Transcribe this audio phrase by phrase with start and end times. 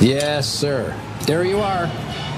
[0.00, 0.94] Yes, sir.
[1.26, 1.86] There you are.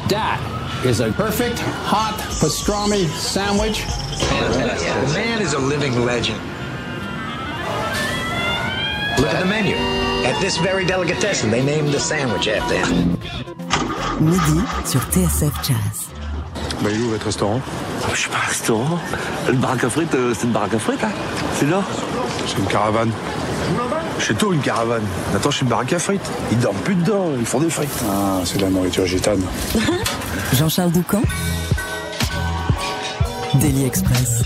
[0.08, 0.40] That
[0.84, 3.84] is a perfect hot pastrami sandwich.
[4.18, 6.40] The man is a living legend.
[9.18, 9.74] Look at the menu.
[10.26, 13.18] At this very delicatessen, they named the sandwich after him.
[14.20, 16.06] Midi sur TSF Jazz.
[16.82, 18.98] Bah, il est où votre restaurant oh, Je suis pas un restaurant.
[19.48, 21.12] Le baraque à frites, euh, c'est une baraque à frites, hein
[21.54, 21.82] C'est là.
[22.46, 23.10] C'est une caravane.
[24.18, 25.04] Chez toi, une caravane.
[25.34, 26.30] Attends, chez une baraque à frites.
[26.50, 27.88] Ils dorment plus dedans, ils font des frites.
[28.08, 29.42] Ah, c'est de la nourriture gitane.
[30.52, 31.22] Jean-Charles Doucan.
[33.54, 34.42] Daily Express.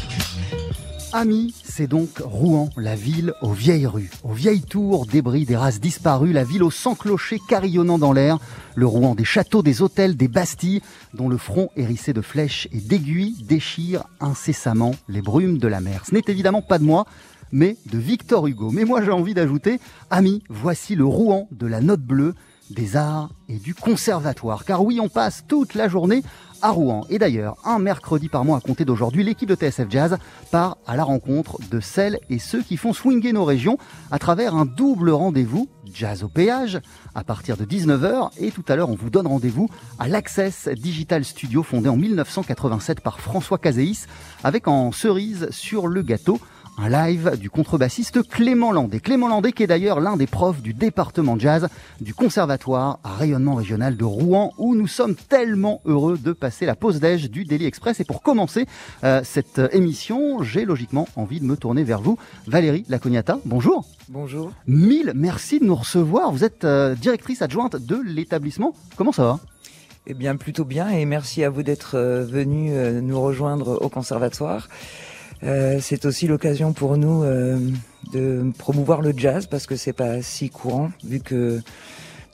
[1.13, 5.81] Ami, c'est donc Rouen, la ville aux vieilles rues, aux vieilles tours, débris des races
[5.81, 8.39] disparues, la ville aux 100 clochers carillonnant dans l'air,
[8.77, 10.83] le Rouen des châteaux, des hôtels, des bastilles,
[11.13, 16.05] dont le front hérissé de flèches et d'aiguilles déchire incessamment les brumes de la mer.
[16.09, 17.07] Ce n'est évidemment pas de moi,
[17.53, 18.71] mais de Victor Hugo.
[18.71, 22.35] Mais moi j'ai envie d'ajouter, Ami, voici le Rouen de la note bleue,
[22.71, 24.65] des arts et du conservatoire.
[24.65, 26.23] Car oui, on passe toute la journée
[26.63, 27.07] à Rouen.
[27.11, 30.19] Et d'ailleurs, un mercredi par mois à compter d'aujourd'hui, l'équipe de TSF Jazz
[30.51, 33.79] part à la rencontre de celles et ceux qui font swinger nos régions
[34.11, 36.81] à travers un double rendez-vous Jazz au péage
[37.15, 41.25] à partir de 19h et tout à l'heure on vous donne rendez-vous à l'Access Digital
[41.25, 44.05] Studio fondé en 1987 par François Caséis
[44.45, 46.39] avec en cerise sur le gâteau
[46.83, 49.01] un live du contrebassiste Clément Landé.
[49.01, 51.69] Clément Landé qui est d'ailleurs l'un des profs du département jazz
[52.01, 56.75] du conservatoire à rayonnement régional de Rouen où nous sommes tellement heureux de passer la
[56.75, 58.01] pause déj du Daily Express.
[58.01, 58.67] Et pour commencer
[59.05, 62.19] euh, cette émission, j'ai logiquement envie de me tourner vers vous.
[62.47, 63.85] Valérie Lacognata, bonjour.
[64.09, 64.51] Bonjour.
[64.67, 66.33] Mille merci de nous recevoir.
[66.33, 68.75] Vous êtes euh, directrice adjointe de l'établissement.
[68.97, 69.41] Comment ça va?
[70.07, 74.69] Eh bien, plutôt bien et merci à vous d'être euh, venu nous rejoindre au conservatoire.
[75.43, 77.59] Euh, c'est aussi l'occasion pour nous euh,
[78.13, 81.61] de promouvoir le jazz parce que c'est pas si courant vu que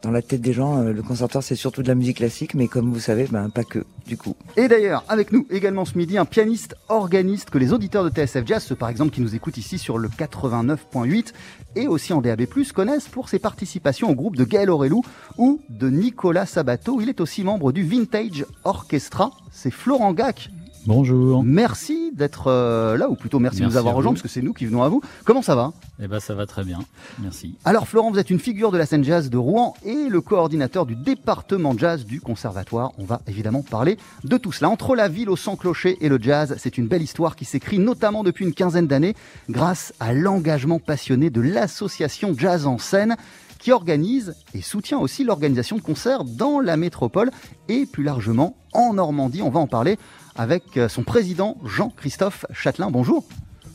[0.02, 2.68] dans la tête des gens, euh, le conservatoire c'est surtout de la musique classique, mais
[2.68, 4.36] comme vous savez, ben pas que du coup.
[4.56, 8.46] Et d'ailleurs, avec nous également ce midi, un pianiste organiste que les auditeurs de TSF
[8.46, 11.32] Jazz, ceux par exemple qui nous écoutent ici sur le 89.8
[11.76, 12.44] et aussi en DAB+,
[12.74, 15.02] connaissent pour ses participations au groupe de Gaël Aurelou
[15.38, 17.00] ou de Nicolas Sabato.
[17.00, 19.30] Il est aussi membre du Vintage Orchestra.
[19.50, 20.50] C'est Florent Gac.
[20.86, 21.42] Bonjour.
[21.42, 24.52] Merci d'être euh, là, ou plutôt merci, de nous avoir rejoints, parce que c'est nous
[24.52, 25.02] qui venons à vous.
[25.24, 25.72] Comment ça va?
[26.00, 26.78] Eh ben, ça va très bien.
[27.18, 27.56] Merci.
[27.64, 30.86] Alors Florent, vous êtes une figure de la scène jazz de Rouen et le coordinateur
[30.86, 32.92] du département jazz du conservatoire.
[32.98, 34.70] On va évidemment parler de tout cela.
[34.70, 37.80] Entre la ville au sans clocher et le jazz, c'est une belle histoire qui s'écrit
[37.80, 39.16] notamment depuis une quinzaine d'années
[39.50, 43.16] grâce à l'engagement passionné de l'association Jazz en scène
[43.58, 47.30] qui organise et soutient aussi l'organisation de concerts dans la métropole
[47.68, 49.42] et plus largement en Normandie.
[49.42, 49.98] On va en parler
[50.36, 52.90] avec euh, son président Jean-Christophe Châtelain.
[52.90, 53.24] Bonjour.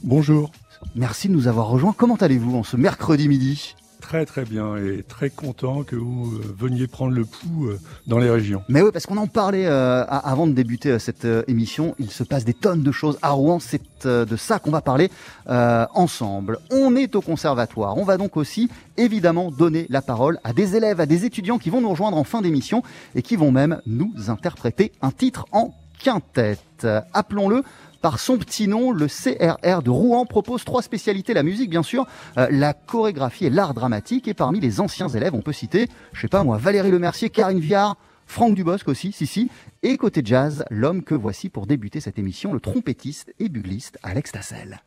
[0.04, 0.52] Bonjour.
[0.96, 1.94] Merci de nous avoir rejoints.
[1.96, 3.76] Comment allez-vous en ce mercredi midi?
[4.02, 8.18] Très très bien et très content que vous euh, veniez prendre le pouls euh, dans
[8.18, 8.64] les régions.
[8.68, 11.96] Mais oui, parce qu'on en parlait euh, avant de débuter cette émission.
[12.00, 13.60] Il se passe des tonnes de choses à Rouen.
[13.60, 15.12] C'est euh, de ça qu'on va parler
[15.48, 16.58] euh, ensemble.
[16.72, 17.96] On est au conservatoire.
[17.98, 21.70] On va donc aussi évidemment donner la parole à des élèves, à des étudiants qui
[21.70, 22.82] vont nous rejoindre en fin d'émission
[23.14, 26.88] et qui vont même nous interpréter un titre en quintette.
[27.14, 27.64] Appelons-le
[28.02, 32.08] par son petit nom, le CRR de Rouen propose trois spécialités, la musique bien sûr,
[32.38, 34.28] euh, la chorégraphie et l'art dramatique.
[34.28, 37.60] Et parmi les anciens élèves, on peut citer, je sais pas moi, Valérie Lemercier, Karine
[37.60, 39.52] Viard, Franck Dubosc aussi, si si.
[39.84, 44.32] Et côté jazz, l'homme que voici pour débuter cette émission, le trompettiste et bugliste Alex
[44.32, 44.82] Tassel.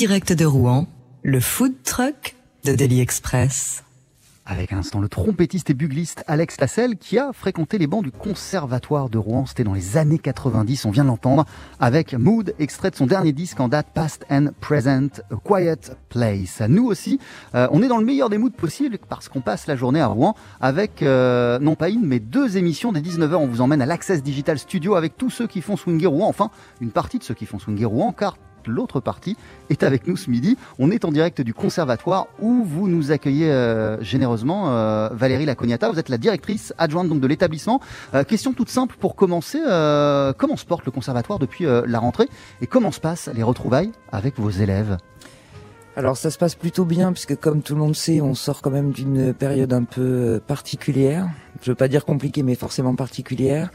[0.00, 0.86] Direct de Rouen,
[1.22, 3.84] le food truck de Daily Express.
[4.46, 8.10] Avec un instant le trompettiste et bugliste Alex Tassel qui a fréquenté les bancs du
[8.10, 9.44] conservatoire de Rouen.
[9.44, 11.44] C'était dans les années 90, on vient de l'entendre,
[11.80, 16.62] avec Mood, extrait de son dernier disque en date Past and Present, A Quiet Place.
[16.66, 17.20] Nous aussi,
[17.54, 20.06] euh, on est dans le meilleur des moods possibles parce qu'on passe la journée à
[20.06, 22.90] Rouen avec, euh, non pas une, mais deux émissions.
[22.90, 26.06] Dès 19h, on vous emmène à l'Access Digital Studio avec tous ceux qui font swinger
[26.06, 29.36] Rouen, enfin une partie de ceux qui font swinger Rouen, car l'autre partie
[29.68, 30.56] est avec nous ce midi.
[30.78, 34.70] On est en direct du conservatoire où vous nous accueillez euh, généreusement.
[34.70, 37.80] Euh, Valérie Lacognata, vous êtes la directrice adjointe donc de l'établissement.
[38.14, 39.58] Euh, question toute simple pour commencer.
[40.38, 42.28] comment se porte le conservatoire depuis la rentrée
[42.60, 44.98] et comment se passent les retrouvailles avec vos élèves?
[45.96, 48.70] Alors ça se passe plutôt bien puisque comme tout le monde sait, on sort quand
[48.70, 51.28] même d'une période un peu particulière.
[51.62, 53.70] Je veux pas dire compliquée, mais forcément particulière.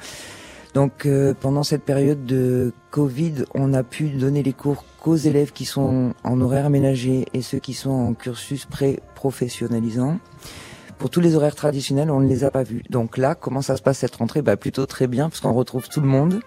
[0.76, 5.54] Donc euh, pendant cette période de Covid, on a pu donner les cours qu'aux élèves
[5.54, 10.20] qui sont en horaire aménagé et ceux qui sont en cursus pré-professionnalisant.
[10.98, 12.84] Pour tous les horaires traditionnels, on ne les a pas vus.
[12.90, 14.42] Donc là, comment ça se passe cette rentrée?
[14.42, 16.42] Bah, Plutôt très bien, parce qu'on retrouve tout le monde.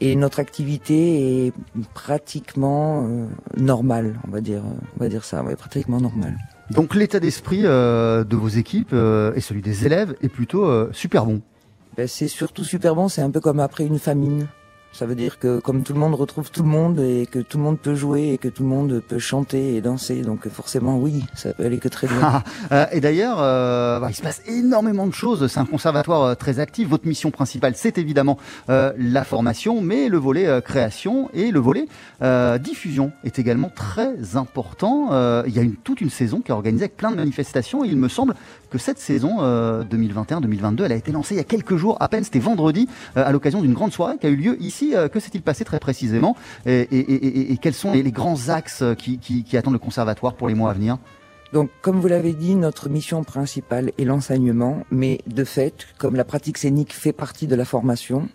[0.00, 1.52] Et notre activité est
[1.94, 4.62] pratiquement euh, normale, on va dire,
[4.96, 6.36] on va dire ça, ouais, pratiquement normale.
[6.70, 11.40] Donc l'état d'esprit euh, de vos équipes et celui des élèves est plutôt super bon
[11.96, 14.48] ben, c'est surtout super bon, c'est un peu comme après une famine.
[14.94, 17.58] Ça veut dire que comme tout le monde retrouve tout le monde et que tout
[17.58, 20.98] le monde peut jouer et que tout le monde peut chanter et danser, donc forcément
[20.98, 22.42] oui, ça peut aller que très bien.
[22.72, 25.46] Euh, et d'ailleurs, euh, bah, il se passe énormément de choses.
[25.48, 26.88] C'est un conservatoire euh, très actif.
[26.88, 31.86] Votre mission principale, c'est évidemment la formation, mais le volet création et le volet
[32.60, 35.08] diffusion est également très important.
[35.46, 37.84] il y a toute une saison qui est organisée avec plein de manifestations.
[37.84, 38.34] Et il me semble
[38.74, 39.40] que cette saison
[39.84, 42.24] 2021-2022, elle a été lancée il y a quelques jours à peine.
[42.24, 45.42] C'était vendredi à l'occasion d'une grande soirée qui a eu lieu ici euh, que s'est-il
[45.42, 46.34] passé très précisément?
[46.66, 50.98] Et, quels sont les, grands axes qui, attendent le conservatoire pour les mois à venir?
[51.52, 56.24] Donc, comme vous l'avez dit, notre mission principale est l'enseignement, mais de fait, comme la
[56.24, 58.28] pratique scénique fait partie de la formation,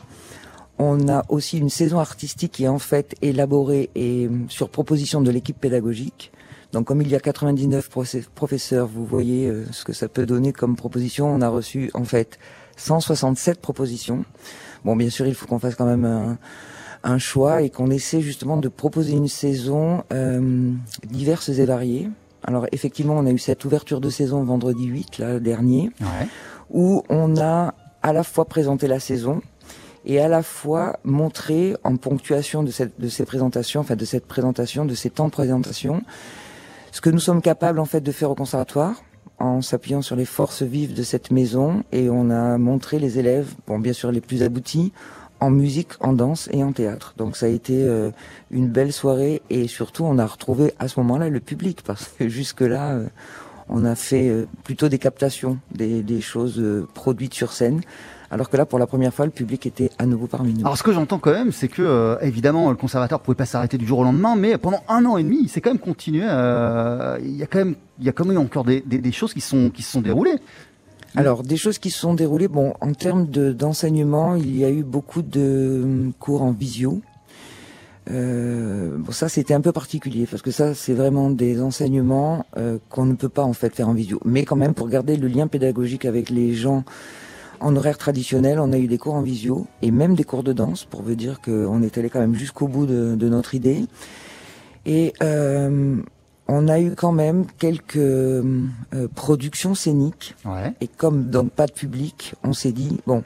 [0.78, 5.32] on a aussi une saison artistique qui est en fait élaborée et sur proposition de
[5.32, 6.32] l'équipe pédagogique.
[6.72, 7.90] Donc, comme il y a 99
[8.36, 11.28] professeurs, vous voyez euh, ce que ça peut donner comme proposition.
[11.28, 12.38] On a reçu en fait
[12.78, 14.24] 167 propositions.
[14.86, 16.38] Bon, bien sûr, il faut qu'on fasse quand même
[17.04, 20.72] un, choix et qu'on essaie justement de proposer une saison euh,
[21.10, 22.10] diverse et variée.
[22.44, 25.92] Alors effectivement, on a eu cette ouverture de saison vendredi 8, là, dernier,
[26.70, 29.42] où on a à la fois présenté la saison
[30.06, 34.26] et à la fois montré en ponctuation de, cette, de ces présentations, enfin de cette
[34.26, 36.02] présentation, de ces temps de présentation,
[36.92, 39.04] ce que nous sommes capables en fait de faire au conservatoire,
[39.40, 43.54] en s'appuyant sur les forces vives de cette maison et on a montré les élèves,
[43.68, 44.92] bon bien sûr les plus aboutis,
[45.40, 47.14] en musique, en danse et en théâtre.
[47.18, 48.12] Donc ça a été euh,
[48.52, 52.28] une belle soirée et surtout on a retrouvé à ce moment-là le public parce que
[52.28, 53.08] jusque-là euh,
[53.70, 56.62] on a fait euh, plutôt des captations, des, des choses
[56.94, 57.82] produites sur scène.
[58.32, 60.62] Alors que là, pour la première fois, le public était à nouveau parmi nous.
[60.62, 63.78] Alors, ce que j'entends quand même, c'est que, euh, évidemment, le conservateur pouvait pas s'arrêter
[63.78, 66.24] du jour au lendemain, mais pendant un an et demi, il s'est quand même continué.
[66.24, 69.34] Euh, il y a quand même, il y a quand même encore des, des, choses
[69.34, 70.36] qui sont qui se sont déroulées.
[71.16, 72.48] Alors, des choses qui se sont déroulées.
[72.48, 77.02] Bon, en termes d'enseignement, il y a eu beaucoup de hum, cours en visio.
[78.12, 82.80] Euh, bon, ça c'était un peu particulier parce que ça c'est vraiment des enseignements euh,
[82.90, 84.20] qu'on ne peut pas en fait faire en visio.
[84.26, 86.84] Mais quand même pour garder le lien pédagogique avec les gens
[87.60, 90.54] en horaire traditionnel, on a eu des cours en visio et même des cours de
[90.54, 93.86] danse pour vous dire qu'on est allé quand même jusqu'au bout de, notre idée.
[94.86, 95.98] Et euh,
[96.48, 98.68] on a eu quand même quelques euh,
[99.16, 100.36] productions scéniques.
[100.82, 103.24] Et comme donc pas de public, on s'est dit bon,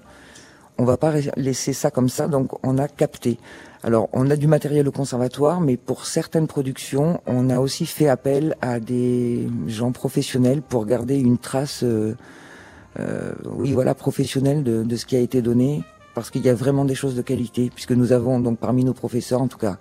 [0.77, 3.37] on va pas laisser ça comme ça, donc on a capté.
[3.83, 8.07] Alors, on a du matériel au conservatoire, mais pour certaines productions, on a aussi fait
[8.07, 11.83] appel à des gens professionnels pour garder une trace.
[11.83, 12.15] Euh,
[13.45, 15.83] oui, voilà, professionnel de, de, ce qui a été donné,
[16.13, 18.93] parce qu'il y a vraiment des choses de qualité, puisque nous avons donc parmi nos
[18.93, 19.77] professeurs, en tout cas,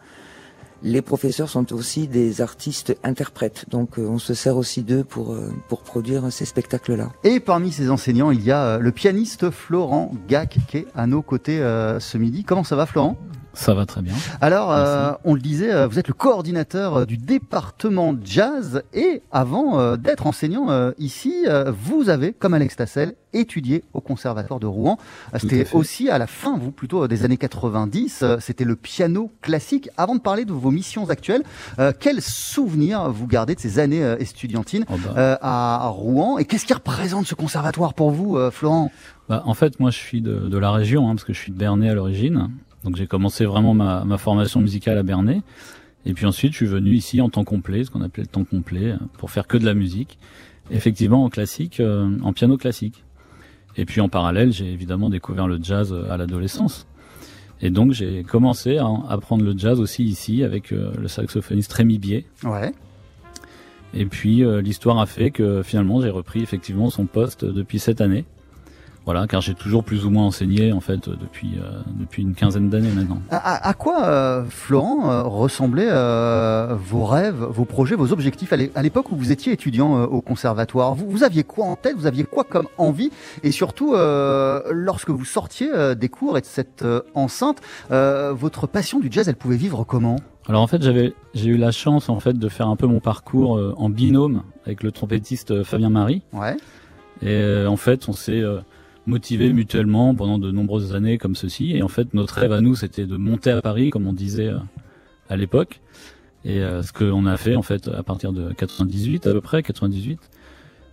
[0.82, 5.32] les professeurs sont aussi des artistes interprètes, donc euh, on se sert aussi d'eux pour
[5.32, 7.10] euh, pour produire ces spectacles-là.
[7.22, 11.22] Et parmi ces enseignants, il y a le pianiste Florent Gac qui est à nos
[11.22, 12.42] côtés ce midi.
[12.42, 13.16] Comment ça va, Florent?
[13.54, 14.14] Ça va très bien.
[14.40, 19.22] Alors, euh, on le disait, euh, vous êtes le coordinateur euh, du département jazz et
[19.30, 24.98] avant d'être enseignant ici, vous avez, comme Alex Tassel, étudié au conservatoire de Rouen.
[25.38, 28.24] C'était aussi à la fin, vous plutôt des années 90.
[28.40, 29.88] C'était le piano classique.
[29.96, 31.42] Avant de parler de vos missions actuelles,
[32.00, 35.38] quels souvenirs vous gardez de ces années estudiantines oh bah.
[35.40, 38.90] à Rouen et qu'est-ce qui représente ce conservatoire pour vous, Florent?
[39.28, 41.52] Bah, En fait, moi, je suis de, de la région, hein, parce que je suis
[41.52, 42.50] de Bernay à l'origine.
[42.84, 45.42] Donc j'ai commencé vraiment ma, ma, formation musicale à Bernay.
[46.04, 48.44] Et puis ensuite, je suis venu ici en temps complet, ce qu'on appelait le temps
[48.44, 50.18] complet, pour faire que de la musique.
[50.70, 53.04] Effectivement, en classique, en piano classique.
[53.76, 56.86] Et puis en parallèle, j'ai évidemment découvert le jazz à l'adolescence.
[57.60, 62.26] Et donc j'ai commencé à apprendre le jazz aussi ici avec le saxophoniste Rémi Bier.
[62.42, 62.72] Ouais.
[63.94, 68.00] Et puis euh, l'histoire a fait que finalement j'ai repris effectivement son poste depuis cette
[68.00, 68.24] année.
[69.04, 72.70] Voilà, car j'ai toujours plus ou moins enseigné en fait depuis euh, depuis une quinzaine
[72.70, 73.20] d'années maintenant.
[73.30, 75.90] À, à quoi, euh, Florent, ressemblaient
[76.76, 80.94] vos rêves, vos projets, vos objectifs à l'époque où vous étiez étudiant au conservatoire?
[80.94, 81.96] Vous, vous, aviez quoi en tête?
[81.96, 83.10] Vous aviez quoi comme envie?
[83.42, 87.58] Et surtout, lorsque vous sortiez des cours et de cette enceinte,
[87.90, 90.16] votre passion du jazz, elle pouvait vivre comment?
[90.48, 93.00] Alors en fait, j'avais j'ai eu la chance en fait de faire un peu mon
[93.00, 96.22] parcours euh, en binôme avec le trompettiste euh, Fabien Marie.
[96.32, 96.56] Ouais.
[97.22, 98.42] Et euh, en fait, on s'est
[99.06, 101.76] motivés mutuellement pendant de nombreuses années comme ceci.
[101.76, 104.50] Et en fait, notre rêve à nous, c'était de monter à Paris, comme on disait
[105.28, 105.80] à l'époque.
[106.44, 110.18] Et ce qu'on a fait en fait à partir de 98 à peu près, 98.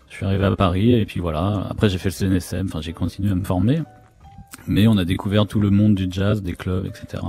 [0.10, 1.68] Je suis arrivé à Paris et puis voilà.
[1.70, 2.68] Après, j'ai fait le CNSM.
[2.68, 3.82] Enfin, j'ai continué à me former.
[4.68, 7.22] Mais on a découvert tout le monde du jazz, des clubs, etc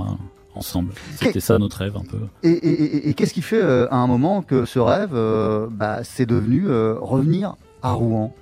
[0.55, 0.93] ensemble.
[1.15, 2.19] C'était ça notre rêve un peu.
[2.43, 6.67] Et, qu'est-ce qui fait euh, à un moment que ce rêve, euh, bah, c'est devenu
[6.67, 8.33] euh, revenir à Rouen?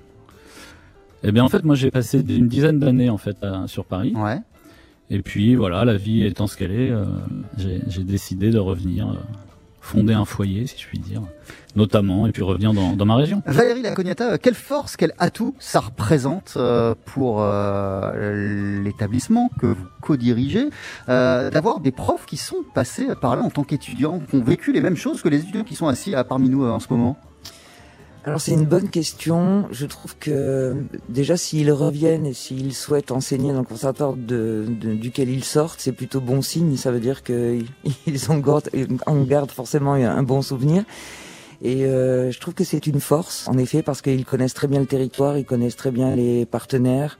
[1.23, 4.13] Eh bien en fait, moi j'ai passé une dizaine d'années en fait sur Paris.
[4.15, 4.39] Ouais.
[5.09, 6.91] Et puis voilà, la vie étant ce qu'elle est,
[7.57, 9.17] j'ai décidé de revenir
[9.89, 11.21] fonder un foyer, si je puis dire,
[11.75, 13.41] notamment, et puis revenir dans, dans ma région.
[13.45, 20.69] Valérie Lacognata, quelle force, quel atout ça représente euh, pour euh, l'établissement que vous co-dirigez,
[21.09, 24.71] euh, d'avoir des profs qui sont passés par là en tant qu'étudiants, qui ont vécu
[24.73, 27.17] les mêmes choses que les étudiants qui sont assis parmi nous en ce moment?
[28.29, 29.67] Alors c'est une bonne question.
[29.71, 30.75] Je trouve que
[31.09, 36.21] déjà s'ils reviennent et s'ils souhaitent enseigner dans le conservatoire duquel ils sortent, c'est plutôt
[36.21, 36.77] bon signe.
[36.77, 37.65] Ça veut dire qu'ils
[38.29, 40.83] en gardent, forcément un bon souvenir.
[41.63, 44.79] Et euh, je trouve que c'est une force, en effet, parce qu'ils connaissent très bien
[44.79, 47.17] le territoire, ils connaissent très bien les partenaires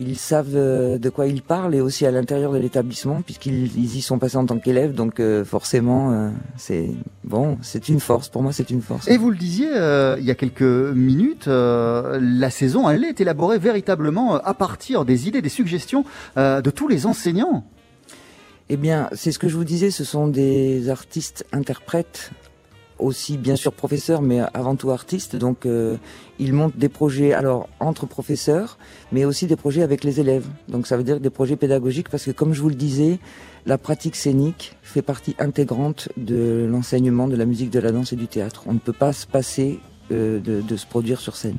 [0.00, 4.00] ils savent euh, de quoi ils parlent et aussi à l'intérieur de l'établissement puisqu'ils y
[4.00, 4.94] sont passés en tant qu'élèves.
[4.94, 6.88] Donc euh, forcément euh, c'est
[7.22, 8.28] bon c'est une force.
[8.28, 9.06] Pour moi c'est une force.
[9.08, 14.36] Et vous le disiez il y a quelques minutes la saison elle est élaborée véritablement
[14.36, 16.04] à partir des idées des suggestions
[16.36, 17.64] de tous les enseignants.
[18.72, 22.30] Eh bien, c'est ce que je vous disais, ce sont des artistes interprètes
[23.02, 25.36] aussi bien sûr professeur, mais avant tout artiste.
[25.36, 25.96] Donc, euh,
[26.38, 28.78] il monte des projets alors entre professeurs,
[29.12, 30.46] mais aussi des projets avec les élèves.
[30.68, 33.18] Donc, ça veut dire des projets pédagogiques parce que, comme je vous le disais,
[33.66, 38.16] la pratique scénique fait partie intégrante de l'enseignement de la musique, de la danse et
[38.16, 38.64] du théâtre.
[38.66, 39.80] On ne peut pas se passer
[40.10, 41.58] euh, de, se produire sur scène.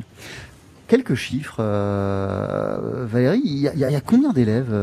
[0.88, 3.42] Quelques chiffres, euh, Valérie.
[3.44, 4.76] Il y, a, combien d'élèves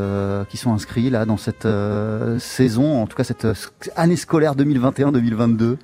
[0.49, 1.67] qui sont inscrits là dans cette
[2.39, 3.45] saison, en tout cas cette
[3.95, 5.77] année scolaire 2021-2022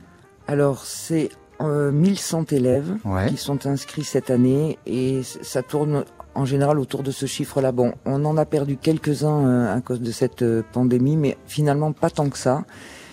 [0.48, 1.30] alors, c'est
[1.62, 2.94] 1100 euh, élèves
[3.30, 7.72] qui sont inscrits cette année et ça tourne en général autour de ce chiffre-là.
[7.72, 11.94] Bon, on en a perdu quelques-uns euh, à cause de cette euh, pandémie, mais finalement
[11.94, 12.66] pas tant que ça.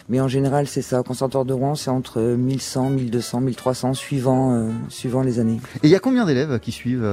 [0.09, 1.01] Mais en général, c'est ça.
[1.01, 5.61] Au conservatoire de Rouen, c'est entre 1100, 1200, 1300, suivant, suivant les années.
[5.77, 7.07] Et il y a combien d'élèves qui suivent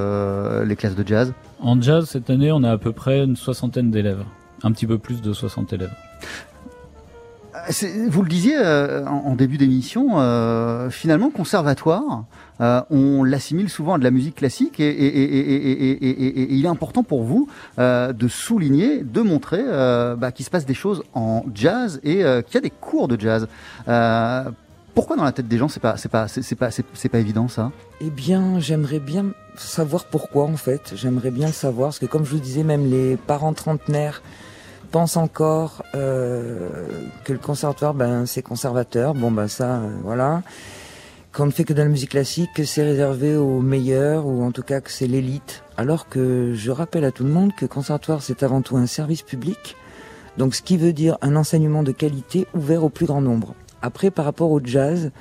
[0.66, 1.32] les classes de jazz?
[1.60, 4.24] En jazz, cette année, on a à peu près une soixantaine d'élèves.
[4.64, 5.94] Un petit peu plus de 60 élèves.
[8.08, 12.24] Vous le disiez euh, en, début d'émission, euh, finalement, conservatoire,
[12.60, 17.48] euh, on l'assimile souvent à de la musique classique et, il est important pour vous
[17.78, 19.62] de souligner, de montrer
[20.16, 23.20] bah, qu'il se passe des choses en jazz et qu'il y a des cours de
[23.20, 23.46] jazz.
[24.94, 27.48] pourquoi dans la tête des gens c'est pas c'est pas c'est pas c'est pas évident
[27.48, 27.70] ça?
[28.00, 30.92] Eh bien, j'aimerais bien savoir pourquoi en fait.
[30.94, 34.22] J'aimerais bien savoir parce que comme je vous disais, même les parents trentenaires
[34.90, 36.68] pense encore euh,
[37.24, 39.14] que le conservatoire, ben, c'est conservateur.
[39.14, 40.42] Bon, ben ça, euh, voilà.
[41.32, 44.50] Qu'on ne fait que de la musique classique, que c'est réservé aux meilleurs, ou en
[44.50, 45.62] tout cas que c'est l'élite.
[45.76, 49.22] Alors que je rappelle à tout le monde que conservatoire, c'est avant tout un service
[49.22, 49.76] public.
[50.38, 53.54] Donc, ce qui veut dire un enseignement de qualité ouvert au plus grand nombre.
[53.82, 55.12] Après, par rapport au jazz,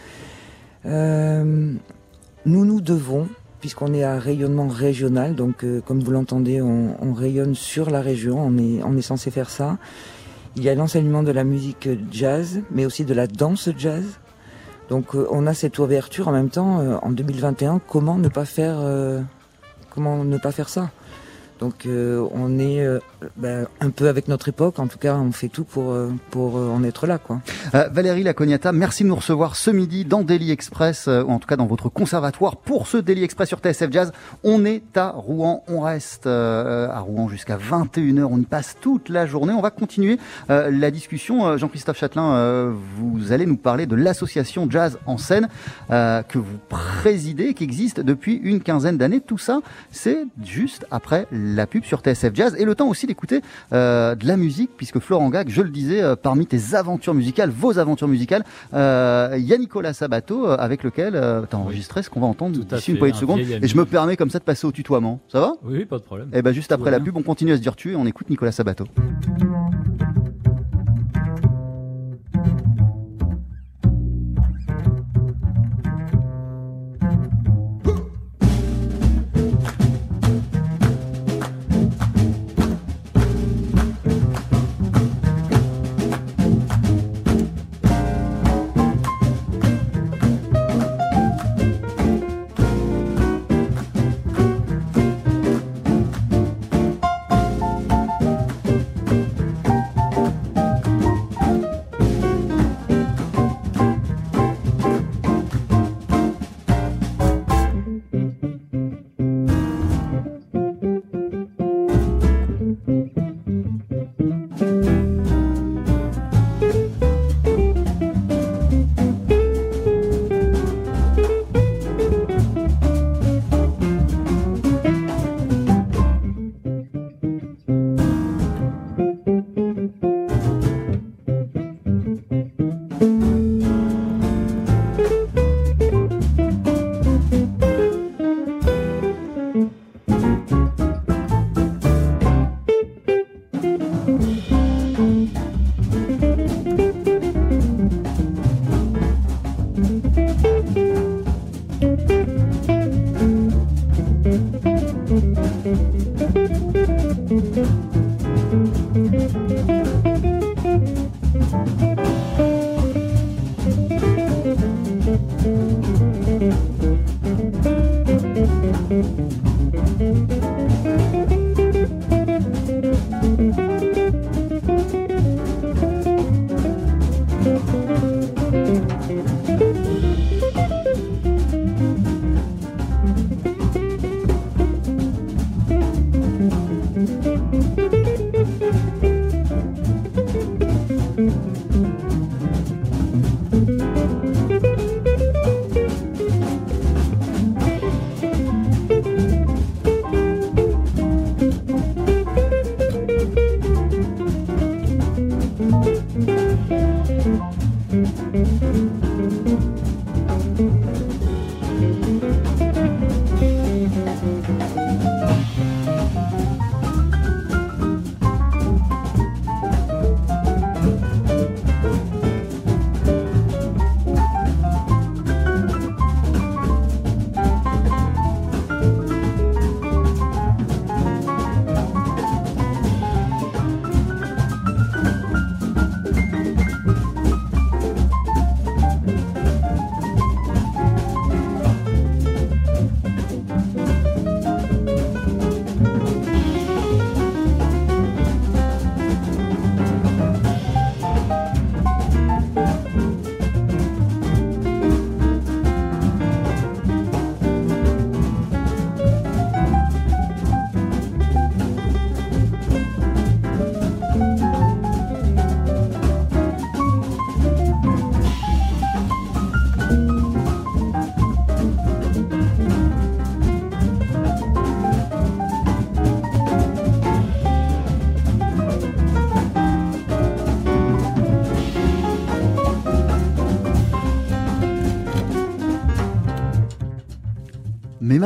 [0.86, 1.74] euh,
[2.46, 3.28] nous nous devons
[3.60, 8.40] puisqu'on est à rayonnement régional, donc euh, comme vous l'entendez, on, rayonne sur la région,
[8.40, 9.78] on est, on est censé faire ça.
[10.56, 14.06] Il y a l'enseignement de la musique jazz, mais aussi de la danse jazz.
[14.90, 18.46] Donc euh, on a cette ouverture en même temps, euh, en 2021, comment ne pas
[18.46, 18.78] faire,
[19.90, 20.90] comment ne pas faire ça?
[21.60, 23.00] Donc euh, on est euh,
[23.36, 26.56] ben, un peu avec notre époque, en tout cas on fait tout pour, euh, pour
[26.56, 27.18] en être là.
[27.18, 27.42] quoi.
[27.92, 31.58] Valérie Lacognata, merci de nous recevoir ce midi dans Daily Express, ou en tout cas
[31.58, 34.12] dans votre conservatoire pour ce Daily Express sur TSF Jazz.
[34.44, 39.26] On est à Rouen, on reste à Rouen jusqu'à 21h, on y passe toute la
[39.26, 39.54] journée.
[39.54, 40.18] On va continuer
[40.48, 41.58] la discussion.
[41.58, 45.50] Jean-Christophe Châtelain, vous allez nous parler de l'association Jazz en scène
[45.90, 49.22] que vous présidez, qui existe depuis une quinzaine d'années.
[49.22, 49.60] Tout ça,
[49.92, 53.42] c'est juste après la pub sur TSF Jazz et le temps aussi d'écouter
[53.74, 57.50] euh, de la musique puisque Florent Gag, je le disais, euh, parmi tes aventures musicales,
[57.50, 61.14] vos aventures musicales, euh, il y a Nicolas Sabato avec lequel
[61.50, 63.40] tu as enregistré ce qu'on va entendre d'ici une poignée de secondes.
[63.40, 65.20] Et je me permets comme ça de passer au tutoiement.
[65.28, 65.54] Ça va?
[65.64, 66.30] Oui, pas de problème.
[66.34, 68.06] Et eh ben juste après la pub, on continue à se dire tu et on
[68.06, 68.86] écoute Nicolas Sabato.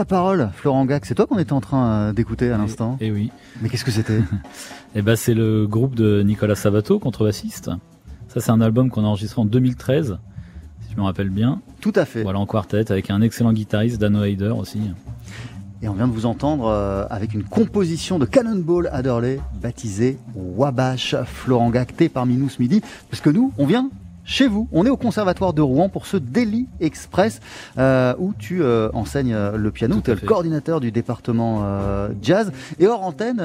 [0.04, 3.10] Ma parole, Florent Gac, c'est toi qu'on était en train euh, d'écouter à l'instant Et,
[3.10, 3.32] oui.
[3.62, 4.20] Mais qu'est-ce que c'était?
[4.96, 7.72] Eh ben, c'est le groupe de Nicolas Sabato, contrebassiste.
[8.28, 10.18] Ça, c'est un album qu'on a enregistré en 2013,
[10.82, 11.62] si je me rappelle bien.
[11.80, 12.22] Tout à fait.
[12.22, 14.82] Voilà, en quartet, avec un excellent guitariste, Dano Heider aussi.
[15.82, 21.16] Et on vient de vous entendre euh, avec une composition de Cannonball Adderley, baptisée Wabash.
[21.26, 23.90] Florent Gac, t'es parmi nous ce midi, parce que nous, on vient
[24.26, 24.68] chez vous.
[24.72, 27.42] On est au Conservatoire de Rouen pour ce Daily Express
[27.78, 32.10] euh, où tu euh, enseignes euh, le piano, tu es le coordinateur du département euh,
[32.22, 32.52] jazz.
[32.80, 33.42] Et hors antenne,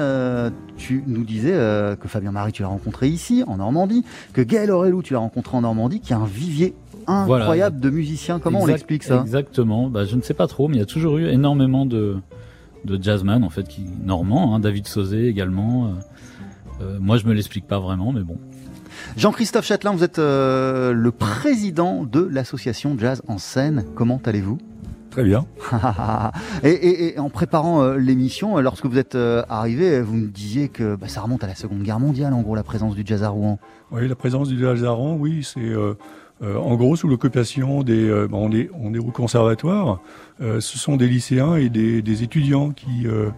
[0.77, 1.51] tu nous disais
[1.99, 5.57] que Fabien Marie, tu l'as rencontré ici, en Normandie, que Gaël Aurelou, tu l'as rencontré
[5.57, 6.73] en Normandie, qui a un vivier
[7.07, 7.69] incroyable Voilà.
[7.69, 8.39] de musiciens.
[8.39, 9.21] Comment Exact- on explique ça?
[9.21, 9.89] Exactement.
[9.89, 12.17] Bah, je ne sais pas trop, mais il y a toujours eu énormément de,
[12.85, 15.91] de jazzman, en fait, qui, normands, hein, David Sauzé également.
[16.99, 18.37] moi, je me l'explique pas vraiment, mais bon.
[19.17, 23.83] Jean-Christophe Châtelain, vous êtes euh, le président de l'association Jazz en scène.
[23.95, 24.57] Comment allez-vous?
[25.09, 25.45] Très bien.
[26.63, 30.27] et, et- et en préparant euh, l'émission, euh, lorsque vous êtes euh, arrivé, vous me
[30.27, 33.01] disiez que bah, ça remonte à la Seconde Guerre mondiale, en gros, la présence du
[33.03, 33.57] jazz à Rouen.
[33.91, 35.73] Oui, la présence du jazz à Rouen, oui, c'est
[36.41, 38.07] euh, en gros sous l'occupation des.
[38.07, 39.99] euh, on est on est au conservatoire.
[40.41, 43.29] euh, ce sont des lycéens et des, des étudiants qui euh,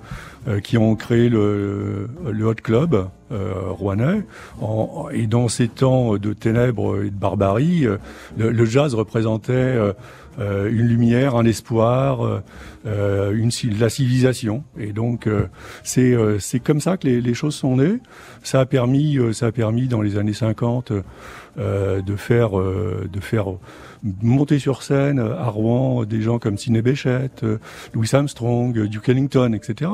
[0.48, 4.22] euh, qui ont créé le le hot club euh, rouennais.
[4.62, 7.88] En- et dans ces temps de ténèbres et de barbarie,
[8.38, 9.78] le, le jazz représentait
[10.40, 12.42] une lumière, un espoir,
[12.86, 14.64] une la civilisation.
[14.80, 15.28] Et donc
[15.84, 18.00] c'est c'est comme ça que les, les choses sont nées.
[18.44, 21.02] Ça a permis ça a permis dans les années 50 euh,
[21.58, 23.46] de faire euh, de faire
[24.22, 27.58] monter sur scène euh, à Rouen des gens comme Sidney Bechet, euh,
[27.94, 29.92] Louis Armstrong, euh, Duke Ellington, etc.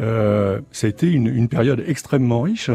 [0.00, 2.70] Euh, ça a été une, une période extrêmement riche.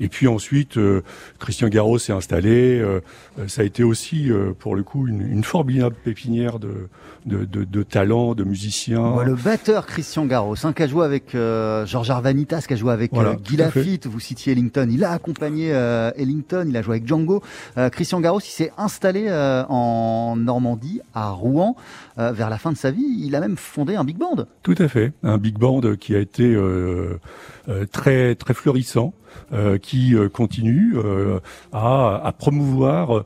[0.00, 1.02] Et puis ensuite, euh,
[1.38, 2.78] Christian Garros s'est installé.
[2.80, 3.00] euh,
[3.38, 6.88] euh, ça a été aussi, euh, pour le coup, une, une formidable pépinière de,
[7.24, 9.22] de, de, de talents, de musiciens.
[9.24, 12.92] Le batteur Christian Garros, hein, qui a joué avec euh, Georges Arvanitas, qui a joué
[12.92, 13.56] avec Voilà, euh, Guy.
[13.56, 17.42] Lafitte, vous citiez Ellington, il a accompagné euh, Ellington, il a joué avec Django.
[17.78, 19.64] Euh, Christian Garros, il s'est installé euh,
[20.16, 21.76] en Normandie, à Rouen,
[22.18, 23.04] euh, vers la fin de sa vie.
[23.20, 24.46] Il a même fondé un big band.
[24.62, 27.18] Tout à fait, un big band qui a été euh,
[27.68, 29.12] euh, très très florissant,
[29.82, 30.96] qui continue
[31.72, 33.24] à, promouvoir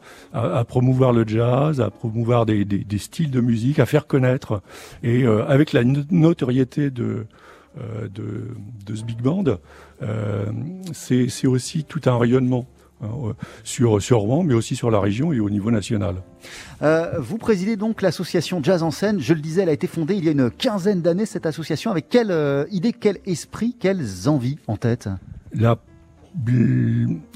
[1.12, 4.60] le jazz, à promouvoir des, styles de musique, à faire connaître.
[5.04, 7.26] Et avec la no- notoriété de
[7.76, 9.44] ce big band,
[10.92, 12.66] c'est aussi tout un rayonnement
[13.64, 16.16] sur sur Rouen, mais aussi sur la région et au niveau national.
[16.82, 19.20] Euh, vous présidez donc l'association Jazz en scène.
[19.20, 21.90] Je le disais, elle a été fondée il y a une quinzaine d'années, cette association.
[21.90, 25.08] Avec quelle euh, idée, quel esprit, quelles envies en tête?
[25.52, 25.78] La,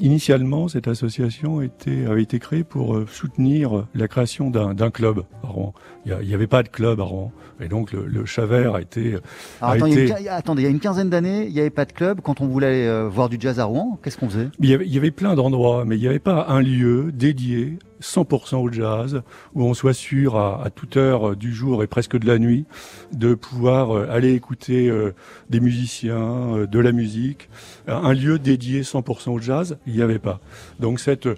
[0.00, 5.48] initialement, cette association était, avait été créée pour euh, soutenir la création d'un club à
[5.48, 5.74] Rouen.
[6.07, 7.33] Il n'y avait pas de club à Rouen.
[7.61, 9.16] Et donc, le, le Chavert a été...
[9.61, 11.70] Alors, a attends, il une attendez, il y a une quinzaine d'années, il n'y avait
[11.70, 12.20] pas de club.
[12.22, 14.48] Quand on voulait euh, voir du jazz à Rouen, qu'est-ce qu'on faisait?
[14.61, 17.11] Il, y avait, il y avait plein d'endroits, mais il n'y avait pas un lieu
[17.12, 19.22] dédié 100% au jazz,
[19.54, 22.66] où on soit sûr à, à toute heure du jour et presque de la nuit
[23.12, 25.14] de pouvoir euh, aller écouter euh,
[25.50, 27.48] des musiciens, euh, de la musique.
[27.87, 30.40] Un lieu dédié 100% au jazz, il n'y avait pas.
[30.80, 31.28] Donc cette,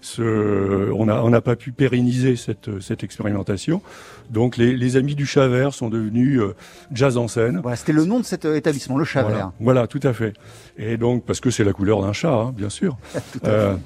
[0.00, 3.82] ce, on n'a on pas pu pérenniser cette, cette expérimentation.
[4.30, 6.54] Donc les, les amis du Chavert sont devenus euh,
[6.92, 7.60] jazz en scène.
[7.62, 9.30] Voilà, c'était le nom de cet établissement, le Chavert.
[9.30, 10.34] Voilà, voilà, tout à fait.
[10.76, 12.96] Et donc, parce que c'est la couleur d'un chat, hein, bien sûr.
[13.44, 13.76] Euh,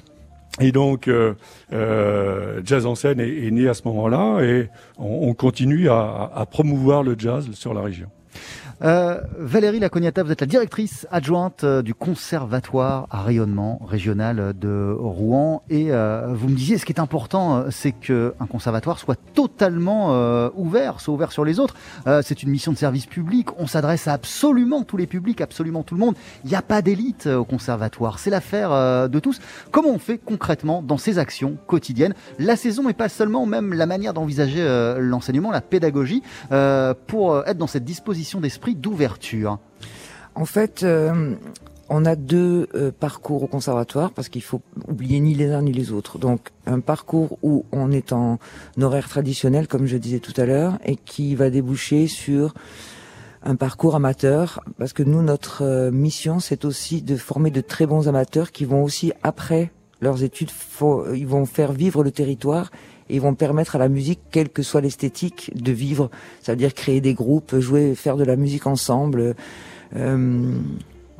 [0.59, 1.33] et donc, euh,
[1.71, 7.01] euh, Jazz en scène est, né à ce moment-là et on, on continue à promouvoir
[7.03, 8.09] le jazz sur la région.
[8.83, 14.93] Euh, Valérie Lacognata, vous êtes la directrice adjointe euh, du conservatoire à rayonnement régional de
[14.99, 19.17] Rouen et euh, vous me disiez ce qui est important c'est que un conservatoire soit
[19.33, 20.09] totalement
[20.55, 21.75] ouvert, soit ouvert sur les autres.
[22.21, 25.95] C'est une mission de service public, on s'adresse à absolument tous les publics, absolument tout
[25.95, 26.15] le monde.
[26.43, 29.39] Il n'y a pas d'élite au conservatoire, c'est l'affaire de tous.
[29.71, 32.13] Comment on fait concrètement dans ces actions quotidiennes?
[32.39, 34.63] La saison et pas seulement même la manière d'envisager
[34.99, 36.23] l'enseignement, la pédagogie
[37.07, 39.59] pour être dans cette disposition d'esprit d'ouverture.
[40.35, 41.35] En fait, euh,
[41.89, 45.71] on a deux euh, parcours au conservatoire parce qu'il faut oublier ni les uns ni
[45.71, 46.17] les autres.
[46.17, 48.39] Donc un parcours où on est en
[48.81, 52.53] horaire traditionnel, comme je disais tout à l'heure, et qui va déboucher sur
[53.43, 57.85] un parcours amateur, parce que nous, notre euh, mission, c'est aussi de former de très
[57.85, 60.51] bons amateurs qui vont aussi, après leurs études,
[61.13, 62.71] ils vont faire vivre le territoire
[63.13, 66.09] et ils vont permettre à la musique, quelle que soit l'esthétique, de vivre.
[66.41, 69.35] Ça veut dire créer des groupes, jouer, faire de la musique ensemble.
[69.95, 70.51] Euh,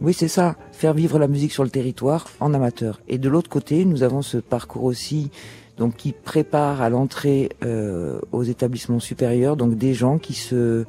[0.01, 2.99] oui, c'est ça, faire vivre la musique sur le territoire en amateur.
[3.07, 5.29] Et de l'autre côté, nous avons ce parcours aussi,
[5.77, 10.85] donc qui prépare à l'entrée euh, aux établissements supérieurs, donc des gens qui se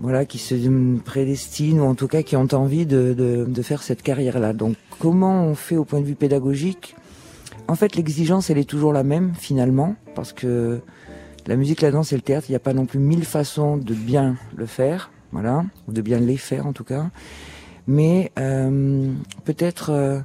[0.00, 0.54] voilà, qui se
[1.00, 4.54] prédestinent ou en tout cas qui ont envie de, de, de faire cette carrière-là.
[4.54, 6.96] Donc, comment on fait au point de vue pédagogique
[7.66, 10.80] En fait, l'exigence, elle est toujours la même finalement, parce que
[11.46, 13.76] la musique, la danse et le théâtre, il n'y a pas non plus mille façons
[13.76, 17.10] de bien le faire, voilà, ou de bien les faire en tout cas.
[17.86, 19.12] Mais euh,
[19.44, 20.20] peut-être euh,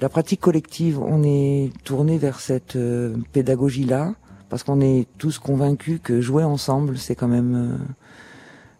[0.00, 4.14] La pratique collective, on est tourné vers cette euh, pédagogie-là
[4.48, 7.78] parce qu'on est tous convaincus que jouer ensemble, c'est quand même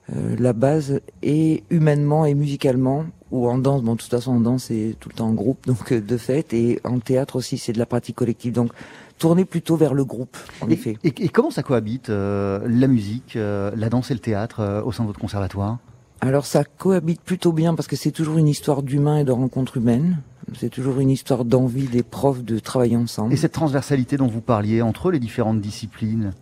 [0.09, 3.83] la base, et humainement et musicalement, ou en danse.
[3.83, 6.53] Bon, de toute façon, en danse, c'est tout le temps en groupe, donc de fait,
[6.53, 8.53] et en théâtre aussi, c'est de la pratique collective.
[8.53, 8.73] Donc,
[9.19, 10.97] tourner plutôt vers le groupe, en et, effet.
[11.05, 15.09] Et, et, comment ça cohabite la musique, la danse et le théâtre au sein de
[15.09, 15.79] votre conservatoire?
[16.21, 19.77] Alors ça cohabite plutôt bien parce que c'est toujours une histoire d'humain et de rencontres
[19.77, 20.23] humaines.
[20.59, 23.35] C'est toujours une histoire d'envie des profs de travailler ensemble.
[23.35, 26.33] Et cette transversalité dont vous parliez entre les différentes disciplines?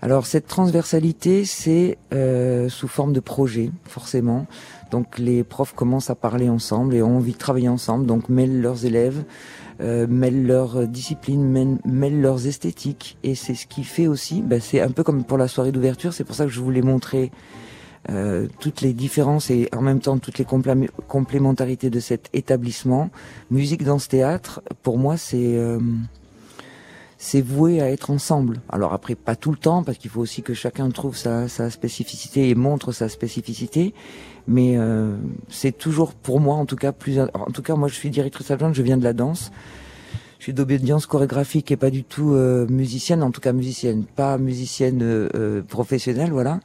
[0.00, 4.46] Alors cette transversalité, c'est euh, sous forme de projet, forcément.
[4.90, 8.60] Donc les profs commencent à parler ensemble et ont envie de travailler ensemble, donc mêlent
[8.60, 9.24] leurs élèves,
[9.80, 13.18] euh, mêlent leurs disciplines, mêlent, leurs esthétiques.
[13.22, 16.12] Et c'est ce qui fait aussi, bah, c'est un peu comme pour la soirée d'ouverture,
[16.12, 17.30] c'est pour ça que je voulais montrer
[18.08, 23.10] euh, toutes les différences et en même temps toutes les complé complémentarités de cet établissement.
[23.50, 25.80] Musique dans ce théâtre, pour moi, c'est euh,
[27.18, 28.60] c'est voué à être ensemble.
[28.68, 32.48] Alors après, pas tout le temps, parce qu'il faut aussi que chacun trouve sa, spécificité
[32.48, 33.94] et montre sa spécificité.
[34.48, 35.16] Mais euh,
[35.48, 37.18] c'est toujours, pour moi, en tout cas, plus.
[37.18, 39.50] En tout cas, moi, je suis directrice adjointe, je viens de la danse.
[40.38, 44.38] Je suis d'obédience chorégraphique et pas du tout euh, musicienne, en tout cas musicienne, pas
[44.38, 46.60] musicienne euh, professionnelle, voilà.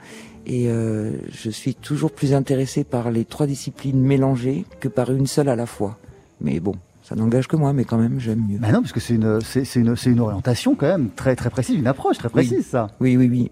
[0.45, 5.25] Et euh, je suis toujours plus intéressé par les trois disciplines mélangées que par une
[5.25, 5.97] seule à la fois.
[6.41, 8.57] Mais bon, ça n'engage que moi, mais quand même, j'aime mieux.
[8.57, 11.49] Bah non, parce que c'est une, c'est, une, c'est une orientation quand même très, très
[11.49, 12.63] précise, une approche très précise, oui.
[12.63, 12.87] ça.
[12.99, 13.51] Oui, oui, oui.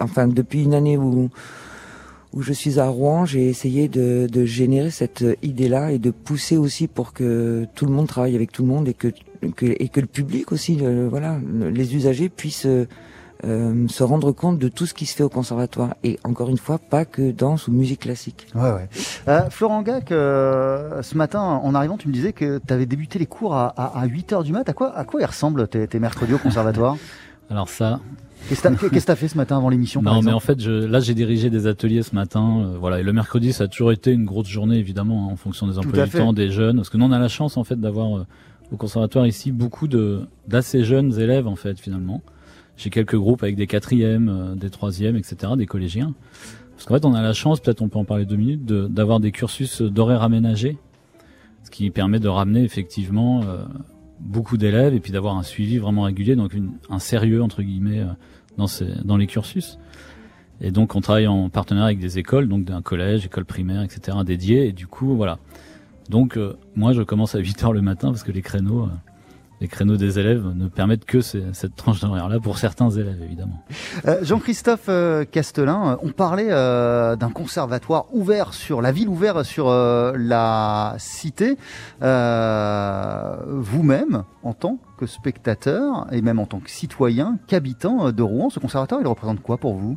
[0.00, 1.30] Enfin, depuis une année où,
[2.34, 6.56] où je suis à Rouen, j'ai essayé de, de générer cette idée-là et de pousser
[6.56, 9.08] aussi pour que tout le monde travaille avec tout le monde et que,
[9.56, 11.38] que et que le public aussi, euh, voilà,
[11.70, 12.66] les usagers puissent
[13.44, 15.94] euh, se rendre compte de tout ce qui se fait au conservatoire.
[16.02, 18.46] Et encore une fois, pas que danse ou musique classique.
[18.54, 18.88] Ouais, ouais.
[19.28, 23.18] Euh, Florent Gac, euh, ce matin, en arrivant, tu me disais que tu avais débuté
[23.18, 24.68] les cours à, à, à 8 heures du mat.
[24.68, 26.96] À quoi, à quoi ils ressemblent tes, tes mercredis au conservatoire?
[27.50, 28.00] Alors ça...
[28.48, 31.00] Qu'est-ce que tu as fait ce matin avant l'émission Non, mais en fait, je, là,
[31.00, 32.60] j'ai dirigé des ateliers ce matin.
[32.60, 35.36] Euh, voilà, et le mercredi, ça a toujours été une grosse journée, évidemment, hein, en
[35.36, 36.76] fonction des emplois du temps, des jeunes.
[36.76, 38.26] Parce que nous, on a la chance, en fait, d'avoir euh,
[38.70, 42.22] au conservatoire ici beaucoup de d'assez jeunes élèves, en fait, finalement.
[42.76, 46.14] J'ai quelques groupes avec des quatrièmes, euh, des troisièmes, etc., des collégiens.
[46.74, 49.20] Parce qu'en fait, on a la chance, peut-être on peut en parler deux minutes, d'avoir
[49.20, 50.76] des cursus d'horaires aménagés,
[51.62, 53.64] ce qui permet de ramener effectivement euh,
[54.20, 58.00] beaucoup d'élèves et puis d'avoir un suivi vraiment régulier, donc une, un sérieux entre guillemets
[58.00, 58.12] euh,
[58.56, 59.78] dans, ces, dans les cursus.
[60.60, 64.18] Et donc on travaille en partenariat avec des écoles, donc d'un collège, école primaire, etc.,
[64.24, 64.68] dédiées.
[64.68, 65.38] Et du coup, voilà.
[66.08, 68.88] Donc euh, moi, je commence à 8 heures le matin parce que les créneaux
[69.60, 73.64] les créneaux des élèves ne permettent que cette tranche d'horaire-là pour certains élèves, évidemment.
[74.06, 79.68] Euh, Jean-Christophe euh, Castelin, on parlait euh, d'un conservatoire ouvert sur la ville, ouvert sur
[79.68, 81.56] euh, la cité.
[82.02, 88.50] Euh, vous-même, en tant que spectateur et même en tant que citoyen, qu'habitant de Rouen,
[88.50, 89.96] ce conservatoire, il représente quoi pour vous?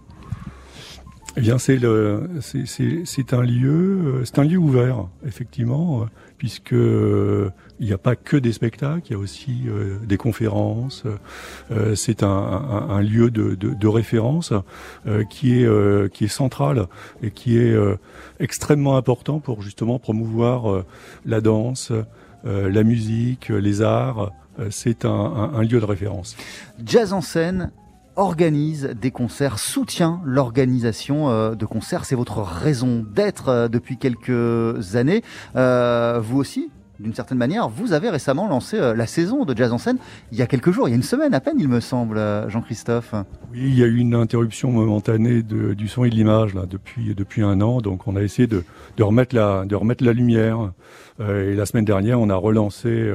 [1.35, 6.75] Eh bien, c'est un lieu, c'est un lieu ouvert, effectivement, puisque
[7.79, 11.03] il n'y a pas que des spectacles, il y a aussi euh, des conférences.
[11.71, 14.53] Euh, c'est un, lieu de, référence
[15.05, 16.87] euh, qui est qui est central
[17.21, 17.75] et qui est
[18.39, 20.83] extrêmement important pour justement promouvoir
[21.25, 21.91] la danse,
[22.43, 24.31] la musique, les arts.
[24.69, 26.35] c'est un, un lieu de référence.
[26.83, 27.71] Jazz en scène,
[28.17, 32.03] organise des concerts, soutient l'organisation euh, de concerts.
[32.03, 35.23] C'est votre raison d'être euh, depuis quelques années.
[35.55, 39.77] Euh, vous aussi, d'une certaine manière, vous avez récemment lancé la saison de Jazz en
[39.77, 39.99] scène
[40.31, 42.19] il y a quelques jours, il y a une semaine à peine, il me semble,
[42.47, 43.13] Jean-Christophe.
[43.51, 47.61] Oui, il y a eu une interruption momentanée du son et de l'image depuis un
[47.61, 48.63] an, donc on a essayé de,
[48.99, 50.71] remettre la lumière.
[51.19, 53.11] et la semaine dernière, on a relancé.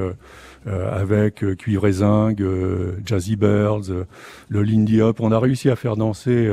[0.67, 4.05] Avec euh, Cuivre et Zinc, euh, Jazzy Birds,
[4.49, 5.19] le Lindy Hop.
[5.19, 6.49] On a réussi à faire danser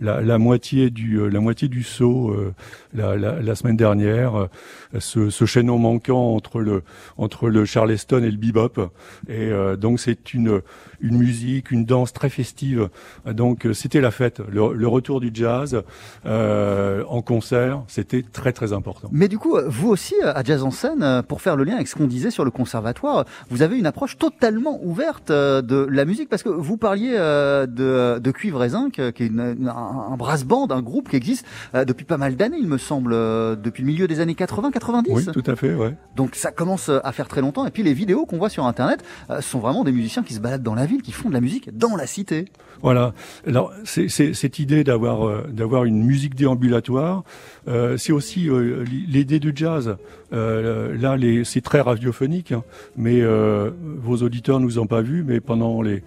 [0.00, 2.36] la, la, moitié du la moitié du saut
[2.94, 4.48] la, la, la, semaine dernière.
[4.98, 6.82] Ce, ce, chaînon manquant entre le
[7.16, 8.90] entre le Charleston et le bebop.
[9.28, 10.60] Et donc c'est une
[11.00, 12.88] une musique, une danse très festive.
[13.26, 15.82] Donc c'était la fête, le, le, retour du jazz
[16.24, 19.08] euh, en concert, c'était très très important.
[19.12, 21.94] Mais du coup, vous aussi à Jazz en scène, pour faire le lien avec ce
[21.94, 26.28] qu'on disait sur le conservatoire, vous avez une approche totalement ouverte euh, de la musique
[26.28, 30.16] parce que vous parliez euh, de, de Cuivre et Zinc, qui est une, un, un
[30.16, 33.88] brass band, un groupe qui existe depuis pas mal d'années, il me semble, depuis le
[33.88, 35.04] milieu des années 80-90.
[35.10, 35.94] Oui, tout à fait, ouais.
[36.14, 37.66] Donc ça commence à faire très longtemps.
[37.66, 39.04] Et puis les vidéos qu'on voit sur Internet
[39.40, 41.76] sont vraiment des musiciens qui se baladent dans la ville, qui font de la musique
[41.76, 42.46] dans la cité.
[42.82, 43.14] Voilà.
[43.46, 47.24] Alors c'est cette idée d'avoir d'avoir une musique déambulatoire,
[47.96, 48.48] c'est aussi
[49.08, 49.96] l'idée du jazz.
[50.30, 52.64] là, c'est très radiophonique, hein,
[52.96, 56.02] mais euh, vos auditeurs nous ont pas vus, mais pendant les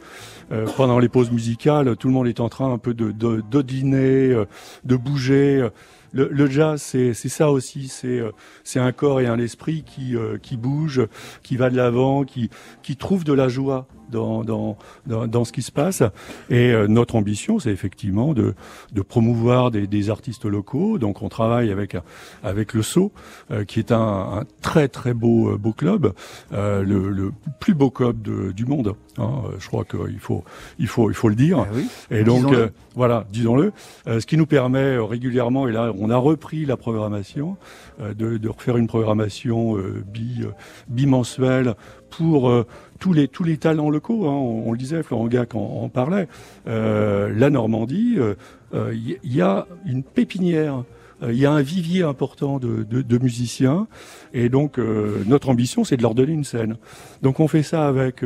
[0.51, 3.61] euh, pendant les pauses musicales, tout le monde est en train un peu de de,
[3.61, 4.45] dîner, euh,
[4.83, 5.67] de bouger.
[6.11, 7.87] Le, le jazz, c'est ça aussi.
[7.87, 8.21] C'est
[8.63, 11.01] c'est un corps et un esprit qui qui bouge,
[11.43, 12.49] qui va de l'avant, qui
[12.81, 16.03] qui trouve de la joie dans, dans, dans, ce qui se passe.
[16.49, 18.53] Et euh, notre ambition, c'est effectivement de,
[18.91, 20.97] de promouvoir des, des, artistes locaux.
[20.97, 21.95] Donc on travaille avec,
[22.43, 23.11] avec le Sceau,
[23.51, 23.97] euh, qui est un,
[24.39, 26.13] un, très très beau, euh, beau club,
[26.51, 28.95] le, le, plus beau club de, du monde.
[29.17, 29.41] Hein.
[29.59, 30.43] Je crois qu'il faut,
[30.79, 31.59] il faut, il faut le dire.
[31.59, 31.87] Ah oui.
[32.11, 32.53] Et donc
[32.95, 33.71] voilà, disons-le.
[34.05, 37.57] ce qui nous permet régulièrement, et là on a repris la programmation,
[37.99, 39.77] de, de refaire une programmation
[40.11, 40.43] bi,
[40.87, 41.75] bimensuelle
[42.09, 42.51] pour
[42.99, 44.27] tous les tous les talents locaux.
[44.27, 46.27] Hein, on, le disait, Florent Gac en, parlait.
[46.67, 48.35] Euh, la Normandie, il euh,
[48.73, 50.83] euh, y, a une pépinière.
[51.27, 53.87] Il y a un vivier important de, de, de musiciens
[54.33, 56.77] et donc notre ambition c'est de leur donner une scène.
[57.21, 58.23] Donc on fait ça avec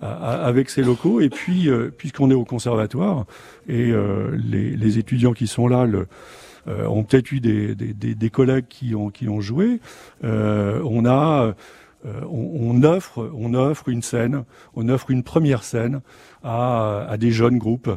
[0.00, 3.26] avec ces locaux et puis puisqu'on est au conservatoire
[3.68, 3.92] et
[4.50, 6.06] les, les, étudiants qui sont là le,
[6.68, 9.80] ont peut-être eu des, des, des, collègues qui ont qui ont joué.
[10.22, 11.54] on a
[12.04, 16.00] euh, on, offre, on offre une scène, on offre une première scène
[16.42, 17.90] à, des jeunes groupes,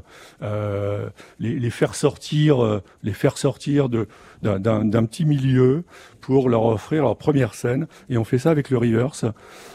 [0.44, 4.08] euh, les, faire sortir, euh, les faire sortir de
[4.42, 5.86] d'un petit milieu
[6.22, 7.88] pour leur offrir leur première scène.
[8.10, 9.26] Et on fait ça avec le Reverse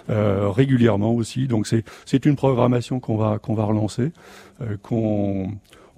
[0.09, 1.49] régulièrement aussi.
[1.49, 4.13] Donc c'est une programmation qu'on va qu'on va relancer,
[4.83, 5.51] qu'on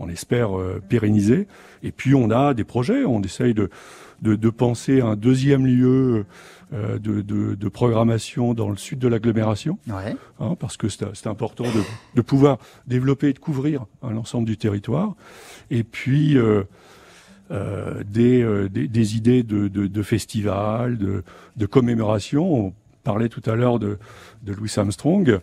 [0.03, 0.50] on espère
[0.88, 1.46] pérenniser.
[1.82, 3.70] Et puis on a des projets, on essaye de
[4.22, 6.24] de, de penser un deuxième lieu
[6.72, 10.16] euh, de, de, de, programmation dans le sud de l'agglomération, ouais.
[10.40, 11.82] hein, parce que c'est important de,
[12.14, 15.14] de, pouvoir développer et de couvrir hein, l'ensemble du territoire.
[15.70, 16.62] Et puis euh,
[17.50, 21.24] euh, des, euh, des, des, idées de, de, de festivals, de,
[21.57, 22.66] de commémoration.
[22.66, 22.72] On
[23.03, 23.98] parlait tout à l'heure de,
[24.44, 25.40] de Louis Armstrong.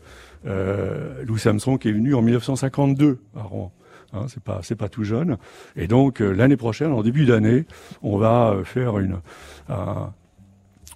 [0.48, 3.72] Euh, Louis Armstrong est venu en 1952 à Rouen.
[4.14, 5.38] Hein, c'est pas c'est pas tout jeune.
[5.76, 7.66] Et donc euh, l'année prochaine, en début d'année,
[8.02, 9.20] on va faire une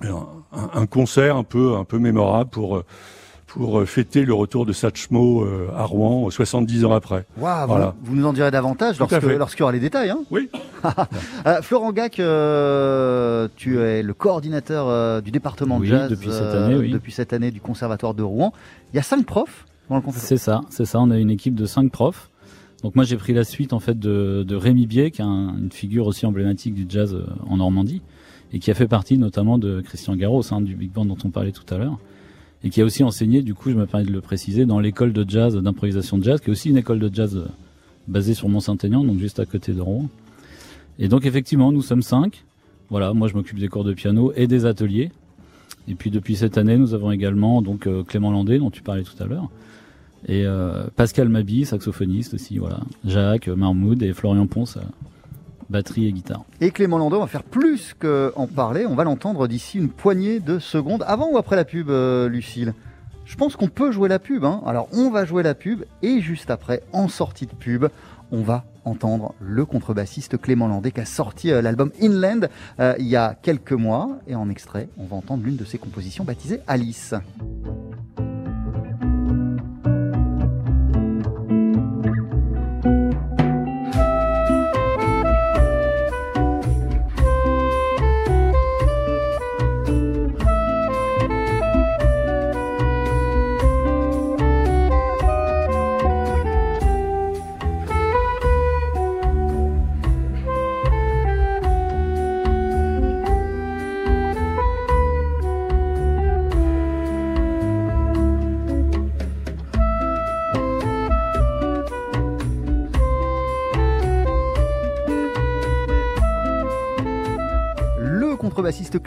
[0.01, 0.27] un,
[0.73, 2.85] un, concert un peu, un peu mémorable pour, euh,
[3.47, 7.25] pour euh, fêter le retour de Satchmo euh, à Rouen 70 ans après.
[7.67, 7.95] voilà.
[8.01, 10.09] vous, nous en direz davantage lorsqu'il lorsqu y aura les détails.
[10.09, 10.49] Hein oui.
[11.61, 16.91] Florent Gac, tu es le coordinateur du département de jazz depuis cette, année, oui.
[16.91, 18.53] depuis cette année du conservatoire de Rouen.
[18.93, 20.27] Il y a cinq profs dans le conservatoire.
[20.27, 20.99] C'est ça, c'est ça.
[20.99, 22.29] On a une équipe de cinq profs.
[22.83, 26.05] Donc moi j'ai pris la suite en fait de, Rémi Bier, qui est une figure
[26.05, 27.17] aussi emblématique du jazz
[27.47, 28.01] en Normandie
[28.53, 31.29] et qui a fait partie notamment de Christian Garros, hein, du big band dont on
[31.29, 31.97] parlait tout à l'heure,
[32.63, 35.11] et qui a aussi enseigné, du coup, je me permets de le préciser, dans l'école
[35.11, 37.47] de jazz, d'improvisation de jazz, qui est aussi une école de jazz euh,
[38.07, 40.07] basée sur Mont-Saint-Aignan, donc juste à côté de Rouen.
[40.99, 42.45] Et donc effectivement, nous sommes cinq.
[42.91, 45.11] Voilà, moi je m'occupe des cours de piano et des ateliers.
[45.87, 49.03] Et puis depuis cette année, nous avons également donc euh, Clément Landé, dont tu parlais
[49.03, 49.49] tout à l'heure,
[50.27, 54.77] et euh, Pascal Mabi, saxophoniste aussi, voilà, Jacques Marmoud et Florian Ponce,
[55.69, 56.43] batterie et guitare.
[56.61, 60.59] Et Clément Landau, va faire plus qu'en parler, on va l'entendre d'ici une poignée de
[60.59, 62.73] secondes, avant ou après la pub, euh, Lucille?
[63.25, 64.61] Je pense qu'on peut jouer la pub, hein.
[64.65, 67.85] alors on va jouer la pub, et juste après, en sortie de pub,
[68.31, 72.49] on va entendre le contrebassiste Clément Landais qui a sorti euh, l'album Inland
[72.79, 75.77] euh, il y a quelques mois, et en extrait, on va entendre l'une de ses
[75.77, 77.13] compositions baptisée Alice.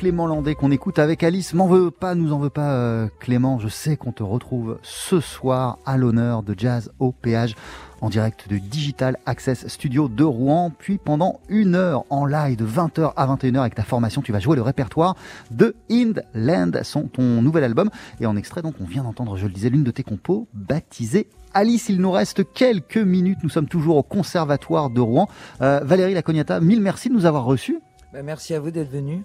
[0.07, 1.52] Clément Landais qu'on écoute avec Alice.
[1.52, 3.59] M'en veux pas, nous en veux pas euh, Clément.
[3.59, 7.57] Je sais qu'on te retrouve ce soir à l'honneur de Jazz au péage
[8.00, 10.70] en direct de Digital Access Studio de Rouen.
[10.78, 14.38] Puis pendant une heure en live de 20h à 21h avec ta formation, tu vas
[14.38, 15.16] jouer le répertoire
[15.50, 17.90] de Indland, son, ton nouvel album.
[18.20, 21.26] Et en extrait, donc, on vient d'entendre, je le disais, l'une de tes compos baptisée
[21.52, 23.38] Alice, il nous reste quelques minutes.
[23.42, 25.26] Nous sommes toujours au Conservatoire de Rouen.
[25.62, 27.80] Euh, Valérie Lacognata, mille merci de nous avoir reçus.
[28.12, 29.24] Bah, merci à vous d'être venu.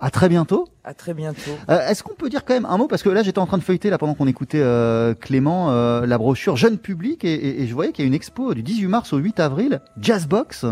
[0.00, 0.68] À très bientôt.
[0.84, 1.50] À très bientôt.
[1.70, 3.56] Euh, Est-ce qu'on peut dire quand même un mot parce que là j'étais en train
[3.58, 7.62] de feuilleter là pendant qu'on écoutait euh, Clément euh, la brochure jeune public et, et-
[7.62, 10.66] et je voyais qu'il y a une expo du 18 mars au 8 avril Jazzbox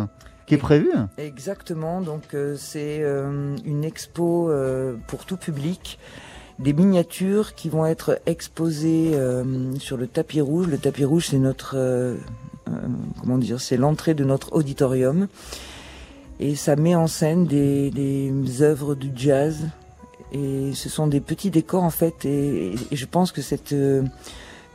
[0.47, 0.91] qui est prévue.
[1.17, 5.99] Exactement, donc euh, c'est euh, une expo euh, pour tout public,
[6.59, 9.43] des miniatures qui vont être exposées euh,
[9.79, 10.67] sur le tapis rouge.
[10.67, 12.17] Le tapis rouge, c'est notre, euh,
[12.69, 12.73] euh,
[13.21, 15.29] comment dire, c'est l'entrée de notre auditorium,
[16.41, 19.69] et ça met en scène des, des œuvres du jazz.
[20.33, 24.03] Et ce sont des petits décors en fait, et, je pense que cette euh,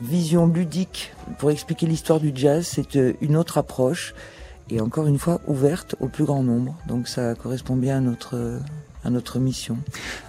[0.01, 4.14] vision ludique pour expliquer l'histoire du jazz, c'est euh, une autre approche
[4.70, 6.76] et encore une fois ouverte au plus grand nombre.
[6.88, 8.60] Donc ça correspond bien à notre euh,
[9.04, 9.78] à notre mission.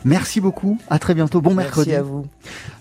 [0.05, 0.79] Merci beaucoup.
[0.89, 1.41] À très bientôt.
[1.41, 1.91] Bon mercredi.
[1.91, 2.27] Merci à vous.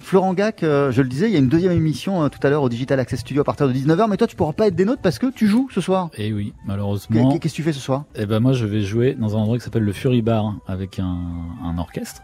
[0.02, 2.50] Florent Gac, euh, je le disais, il y a une deuxième émission euh, tout à
[2.50, 4.08] l'heure au Digital Access Studio à partir de 19h.
[4.10, 6.10] Mais toi, tu pourras pas être des nôtres parce que tu joues ce soir.
[6.18, 7.30] Et oui, malheureusement.
[7.38, 8.06] Qu'est-ce que tu fais ce soir?
[8.16, 11.00] Eh ben moi, je vais jouer dans un endroit qui s'appelle le Fury Bar avec
[11.00, 11.18] un,
[11.64, 12.22] un orchestre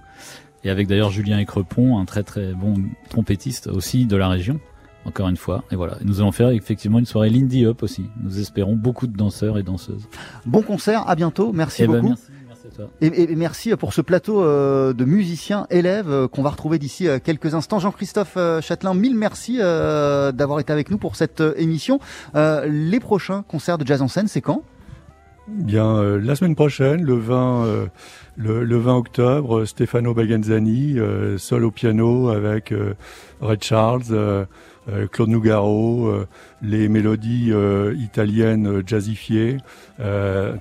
[0.64, 2.76] et avec d'ailleurs Julien Écrepont, un très très bon
[3.10, 4.60] trompettiste aussi de la région.
[5.08, 5.98] Encore une fois, et voilà.
[6.04, 8.06] Nous allons faire effectivement une soirée Lindy Hop aussi.
[8.24, 10.08] Nous espérons beaucoup de danseurs et danseuses.
[10.48, 11.08] Bon concert.
[11.08, 11.54] À bientôt.
[11.54, 12.08] Merci Eh ben, beaucoup.
[12.08, 12.24] merci
[12.76, 12.86] toi.
[13.02, 16.78] Et, et- et merci pour ce plateau euh, de musiciens élèves euh, qu'on va retrouver
[16.80, 17.80] d'ici euh, quelques instants.
[17.80, 22.00] Jean-Christophe Châtelain, mille merci d'avoir été avec nous pour cette émission.
[22.36, 24.62] Les prochains concerts de jazz en scène, c'est quand?
[25.48, 27.86] Bien, euh, la semaine prochaine, le 20, euh,
[28.38, 32.94] le, le 20 octobre, euh, Stefano Baganzani, euh, seul au piano avec euh,
[33.42, 34.48] Red Charles,
[35.12, 36.14] Claude Nougaro,
[36.62, 37.52] les mélodies
[37.98, 39.58] italiennes jazzifiées.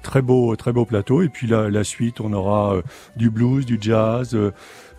[0.02, 1.20] Très beau, très beau plateau.
[1.20, 2.76] Et puis la, la suite, on aura
[3.16, 4.34] du blues, du jazz,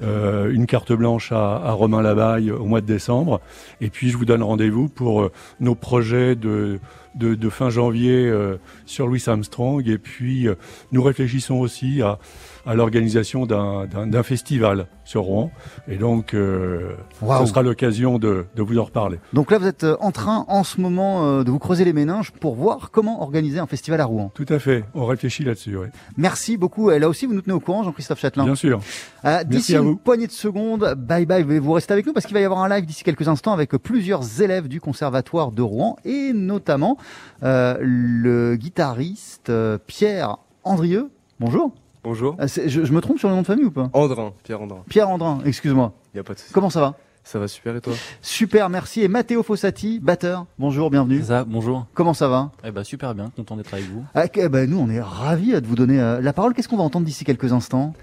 [0.02, 3.40] euh, une carte blanche à, à Romain Labaille au mois de décembre.
[3.80, 5.30] Et puis je vous donne rendez-vous pour
[5.62, 6.80] nos projets de,
[7.16, 9.88] de, de fin janvier euh, sur Louis Armstrong.
[9.88, 10.48] Et puis
[10.92, 12.20] nous réfléchissons aussi à,
[12.66, 15.52] à l'organisation d'un- festival sur Rouen.
[15.88, 17.42] Et donc euh, Waouh.
[17.42, 19.20] ce sera l'occasion de, de vous en reparler.
[19.34, 21.94] Donc là, vous êtes euh, en train en ce moment euh, de vous creuser les
[21.94, 24.32] méninges pour voir comment organiser un festival à Rouen.
[24.34, 24.84] Tout à fait.
[24.96, 25.78] On réfléchit là-dessus.
[25.78, 25.88] Oui.
[26.18, 26.90] Merci beaucoup.
[26.92, 28.46] Et là aussi, vous nous tenez au courant, Jean-Christophe Châtelain.
[28.46, 28.80] Bien sûr.
[29.26, 29.96] Euh, D'ici une vous.
[29.96, 32.70] poignée de secondes, bye bye, vous restez avec nous parce qu'il va y avoir un
[32.70, 36.98] live d'ici quelques instants avec plusieurs élèves du Conservatoire de Rouen et notamment
[37.44, 41.10] euh, le guitariste euh, Pierre Andrieux.
[41.40, 41.72] Bonjour.
[42.06, 42.38] Bonjour.
[42.48, 43.90] C'est- je, je me trompe sur le nom de famille ou pas?
[43.94, 44.84] Andrin, Pierre Andrin.
[44.88, 45.92] Pierre Andrin, excuse-moi.
[46.14, 46.54] Y a pas de souci.
[46.54, 46.94] Comment ça va?
[47.24, 47.94] Ça va super et toi?
[48.22, 49.02] Super, merci.
[49.02, 50.46] Et Matteo Fossati, batteur.
[50.60, 51.18] Bonjour, bienvenue.
[51.22, 51.88] C'est ça, bonjour.
[51.96, 52.52] Comment ça va?
[52.64, 54.04] Eh ben super bien, content d'être avec vous.
[54.14, 56.54] Ah, que- ben, Nous, on est ravis de vous donner euh, la parole.
[56.54, 57.94] Qu'est-ce qu'on va entendre d'ici quelques instants?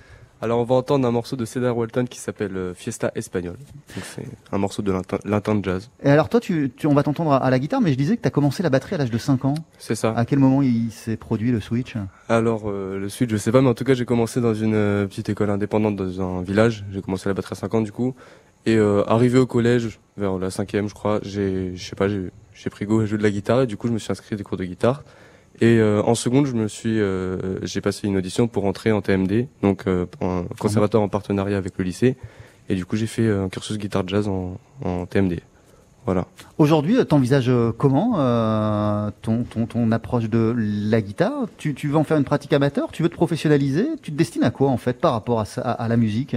[0.43, 3.55] Alors on va entendre un morceau de Cedar Walton qui s'appelle euh, Fiesta Espagnol.
[3.95, 4.93] Donc c'est un morceau de
[5.25, 5.89] latin de jazz.
[6.03, 8.23] Et alors toi, tu, tu- on va t'entendre à, la guitare, mais je disais que
[8.23, 9.55] tu as commencé la batterie à l'âge de 5 ans.
[9.79, 10.13] C'est ça.
[10.17, 11.95] À quel moment il s'est produit le switch?
[12.29, 14.75] Alors euh, le suite je sais pas mais en tout cas j'ai commencé dans une
[14.75, 16.85] euh, petite école indépendante dans un village.
[16.91, 18.17] J'ai commencé la batterie à 5 ans du coup.
[18.67, 22.31] Et euh, arrivé au collège, vers la cinquième je crois, j'ai je sais pas, j'ai
[22.53, 24.35] j'ai pris goût à jouer de la guitare et du coup je me suis inscrit
[24.35, 25.05] à des cours de guitare.
[25.63, 29.01] Et euh, en seconde, je me suis, euh, j'ai passé une audition pour entrer en
[29.01, 32.17] TMD, donc euh, un conservatoire en partenariat avec le lycée.
[32.69, 35.39] Et du coup, j'ai fait euh, un cursus guitare jazz en, en TMD.
[36.05, 36.27] Voilà.
[36.59, 37.49] Aujourd'hui, t'envisages
[37.79, 38.15] comment
[39.23, 41.47] ton, ton, ton approche de la guitare?
[41.59, 42.91] Tu, tu veux en faire une pratique amateur?
[42.91, 43.87] Tu veux te professionnaliser?
[44.03, 46.35] Tu te destines à quoi en fait par rapport à, ça, à, à la musique?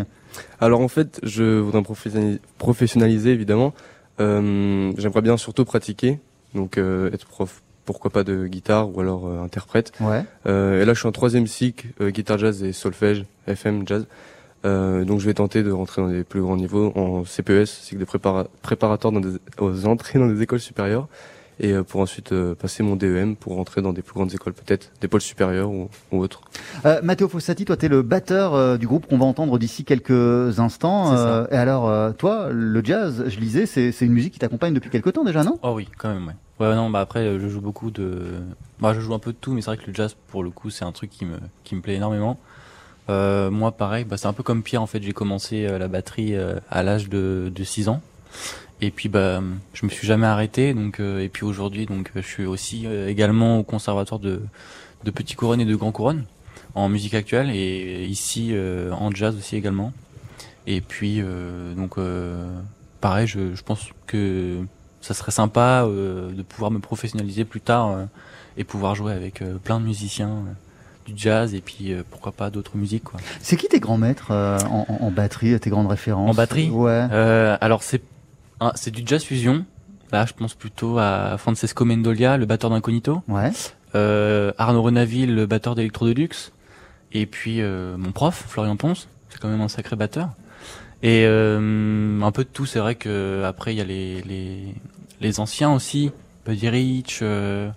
[0.60, 3.74] Alors en fait, je voudrais me professionnaliser, évidemment.
[4.20, 6.20] J'aimerais bien surtout pratiquer,
[6.54, 9.92] donc être prof, pourquoi pas de guitare ou alors euh, interprète.
[10.02, 10.24] Ouais.
[10.48, 14.06] Euh, et là, je suis en troisième cycle, euh, guitare jazz et solfège, FM jazz.
[14.66, 18.00] Euh, donc je vais tenter de rentrer dans des plus grands niveaux en CPES, cycle
[18.00, 21.08] de prépara- préparatoire dans des, aux entrées dans des écoles supérieures,
[21.60, 24.54] et euh, pour ensuite euh, passer mon DEM pour rentrer dans des plus grandes écoles
[24.54, 26.42] peut-être, des pôles supérieurs ou, ou autres.
[26.86, 29.84] euh, Matteo Fossati, toi, tu es le batteur euh, du groupe qu'on va entendre d'ici
[29.86, 31.12] quelques instants.
[31.12, 31.28] C'est ça.
[31.28, 34.90] Euh, et alors, euh, toi, le jazz, je lisais, c'est une musique qui t'accompagne depuis
[34.90, 35.60] quelques temps déjà, non?
[35.64, 36.34] Oh oui, quand même, ouais.
[36.58, 38.28] Ouais, non, bah après, je joue beaucoup de.
[38.80, 40.50] Bah, je joue un peu de tout, mais c'est vrai que le jazz, pour le
[40.52, 41.36] coup, c'est un truc qui me,
[41.66, 42.40] qui me plaît énormément.
[43.10, 45.88] Euh, moi, pareil, bah, c'est un peu comme Pierre, en fait, j'ai commencé euh, la
[45.90, 48.02] batterie euh, à l'âge de, de 6 ans.
[48.86, 49.42] Et puis, bah,
[49.74, 53.08] je me suis jamais arrêté, donc, euh, et puis aujourd'hui, donc, je suis aussi euh,
[53.10, 54.42] également au conservatoire de,
[55.04, 56.26] de Petit Couronne et de Grand Couronne,
[56.76, 59.92] en musique actuelle, et ici, euh, en jazz aussi également.
[60.68, 61.22] Et puis,
[61.78, 61.96] donc,
[63.02, 64.60] pareil, je, je pense que
[65.02, 68.08] ça serait sympa de pouvoir me professionnaliser plus tard
[68.58, 70.44] et pouvoir jouer avec plein de musiciens
[71.06, 73.20] du jazz et puis euh, pourquoi pas d'autres musiques quoi.
[73.40, 76.32] C'est qui tes grands maîtres euh, en, en- en batterie, tes grandes références?
[76.32, 76.72] En batterie?
[76.72, 77.08] Ouais.
[77.12, 78.02] Euh, alors c'est
[78.60, 79.66] un- c'est du jazz fusion.
[80.12, 83.22] Là, je pense plutôt à Francesco Mendolia, le batteur d'Incognito.
[83.28, 83.52] Ouais.
[83.96, 86.52] Euh, Arnaud Renaville, le batteur d'Electro Deluxe.
[87.12, 90.30] Et puis euh, mon prof, Florian Ponce, c'est quand même un sacré batteur.
[91.04, 94.76] Et euh, un peu de tout, c'est vrai que après il y a les, les,
[95.22, 96.12] les anciens aussi,
[96.46, 97.70] Buddy Rich, euh,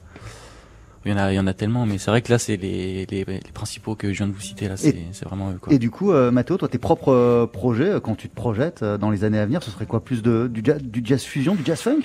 [1.09, 2.57] il y en a il y en a tellement, mais c'est vrai que là c'est
[2.57, 5.73] les, les, les principaux que je viens de vous citer là, c'est vraiment eux quoi.
[5.73, 8.83] Et du coup, euh, Mathéo, toi, tes propres euh, projets, euh, quand tu te projettes
[8.83, 10.05] euh, dans les années à venir, ce serait quoi?
[10.05, 12.03] Plus de, du, jazz, du jazz fusion, du jazz funk?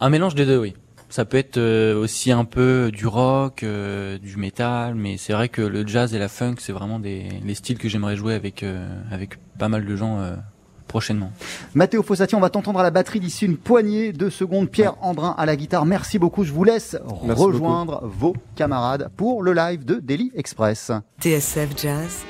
[0.00, 0.74] Un mélange des deux, oui.
[1.08, 1.58] Ça peut être
[1.94, 6.28] aussi un peu du rock, du métal, mais c'est vrai que le jazz et la
[6.28, 8.64] funk, c'est vraiment des les styles que j'aimerais jouer avec
[9.10, 10.20] avec pas mal de gens
[10.90, 11.32] prochainement.
[11.74, 14.68] Mathéo Fossati, on va t'entendre à la batterie d'ici une poignée de secondes.
[14.68, 15.86] Pierre Andrin à la guitare.
[15.86, 16.44] Merci beaucoup.
[16.44, 20.90] Je vous laisse Merci rejoindre vos camarades pour le live de Daily Express.
[21.20, 22.24] TSF Jazz,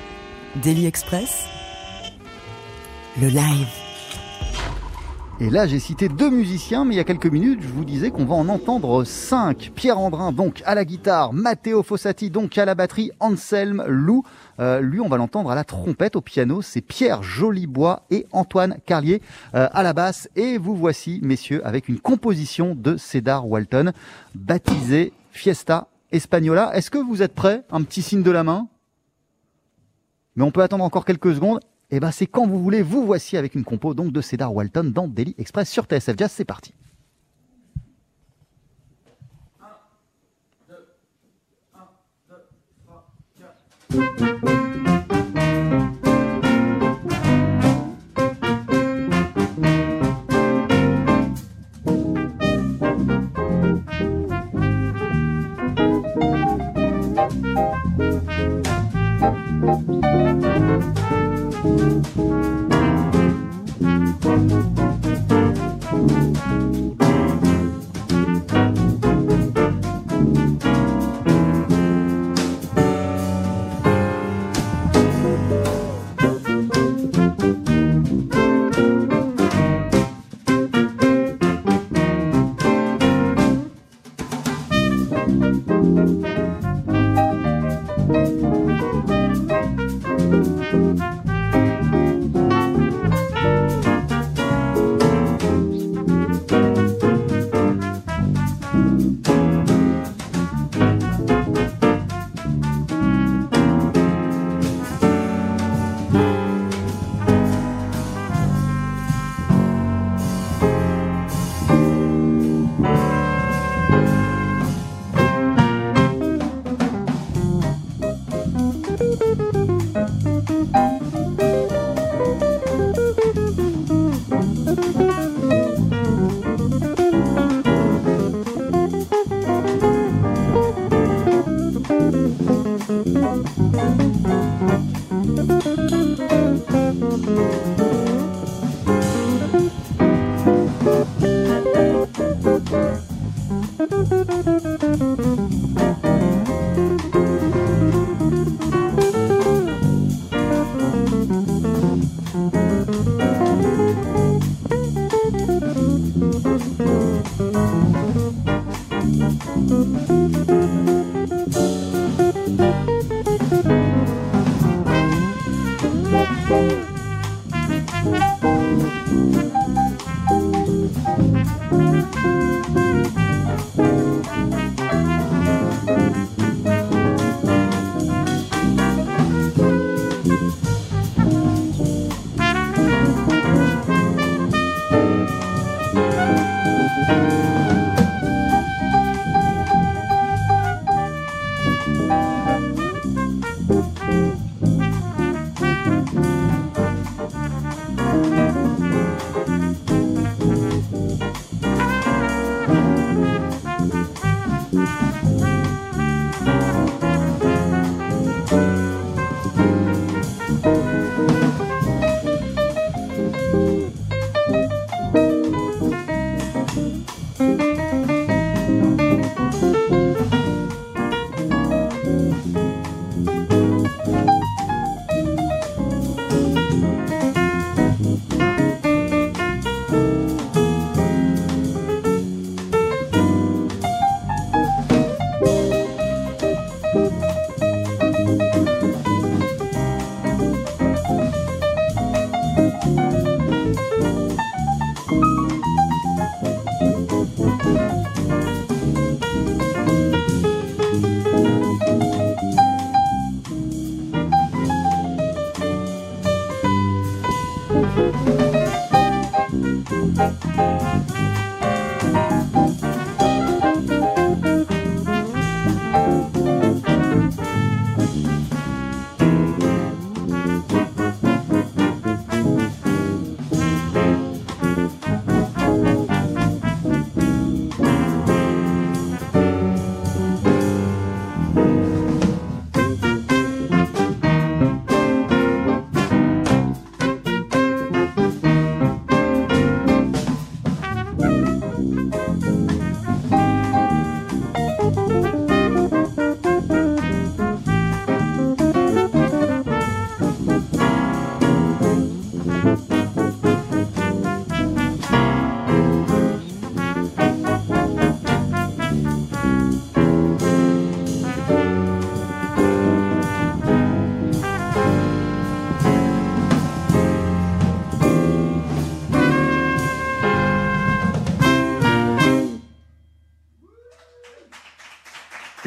[0.63, 1.45] Daily Express,
[3.19, 3.80] le live.
[5.41, 8.11] Et là, j'ai cité deux musiciens, mais il y a quelques minutes, je vous disais
[8.11, 9.71] qu'on va en entendre cinq.
[9.73, 14.23] Pierre Andrin, donc, à la guitare, Matteo Fossati, donc, à la batterie, Anselme Lou.
[14.59, 18.77] Euh, lui, on va l'entendre à la trompette, au piano, c'est Pierre Jolibois et Antoine
[18.85, 19.23] Carlier
[19.55, 20.29] euh, à la basse.
[20.35, 23.93] Et vous voici, messieurs, avec une composition de Cedar Walton,
[24.35, 26.69] baptisée Fiesta Espagnola.
[26.75, 27.63] Est-ce que vous êtes prêts?
[27.71, 28.67] Un petit signe de la main
[30.35, 31.59] mais on peut attendre encore quelques secondes.
[31.91, 34.91] Et ben c'est quand vous voulez, vous voici avec une compo donc de Cedar Walton
[34.93, 36.31] dans Daily Express sur TSF Jazz.
[36.31, 36.73] C'est parti.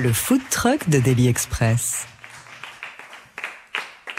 [0.05, 2.07] Le food truck de Daily Express.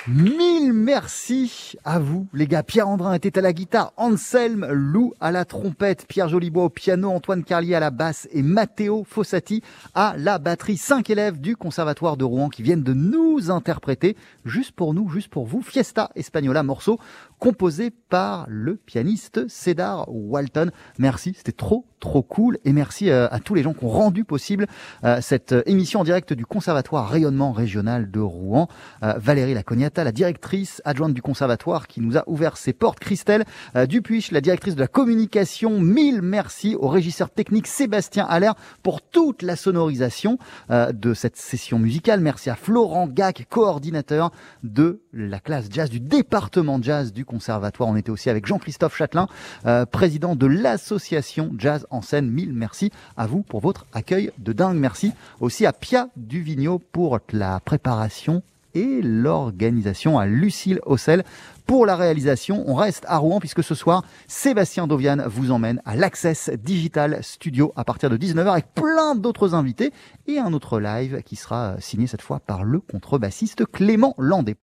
[0.08, 2.64] Mille merci à vous, les gars.
[2.64, 7.12] Pierre Andrin était à la guitare, Anselme Lou à la trompette, Pierre Jolibois au piano,
[7.12, 9.62] Antoine Carlier à la basse et Matteo Fossati
[9.94, 10.78] à la batterie.
[10.78, 15.30] Cinq élèves du Conservatoire de Rouen qui viennent de nous interpréter, juste pour nous, juste
[15.30, 17.00] pour vous, Fiesta Espagnola, morceau
[17.40, 20.72] composé par le pianiste Cédar Walton.
[20.98, 22.58] Merci, c'était trop, trop cool.
[22.66, 24.68] Et merci euh, à tous les gens qui ont rendu possible
[25.04, 28.68] euh, cette euh, émission en direct du Conservatoire Rayonnement Régional de Rouen.
[29.02, 33.00] Valérie Lacognata, la directrice adjointe du Conservatoire qui nous a ouvert ses portes.
[33.00, 33.46] Christelle
[33.88, 35.80] Dupuis, la directrice de la communication.
[35.80, 40.38] Mille merci au régisseur technique Sébastien Allaire pour toute la sonorisation
[40.70, 42.22] de cette session musicale.
[42.22, 44.32] Merci à Florent Gac, coordinateur
[44.64, 47.90] de la classe jazz du département jazz du Conservatoire.
[47.90, 49.28] On était aussi avec Jean-Christophe Châtelain,
[49.66, 52.30] euh, président de l'association Jazz en scène.
[52.30, 54.78] Mille merci à vous pour votre accueil de dingue.
[54.78, 58.44] Merci aussi à Pia Duvigneau pour la préparation
[58.76, 61.24] et l'organisation à Lucille Ossel
[61.66, 62.64] pour la réalisation.
[62.68, 67.74] On reste à Rouen puisque ce soir, Sébastien Dovian vous emmène à l'Access Digital Studio
[67.76, 69.92] à partir de 19h avec plein d'autres invités
[70.28, 74.54] et un autre live qui sera signé cette fois par le contrebassiste Clément Landé.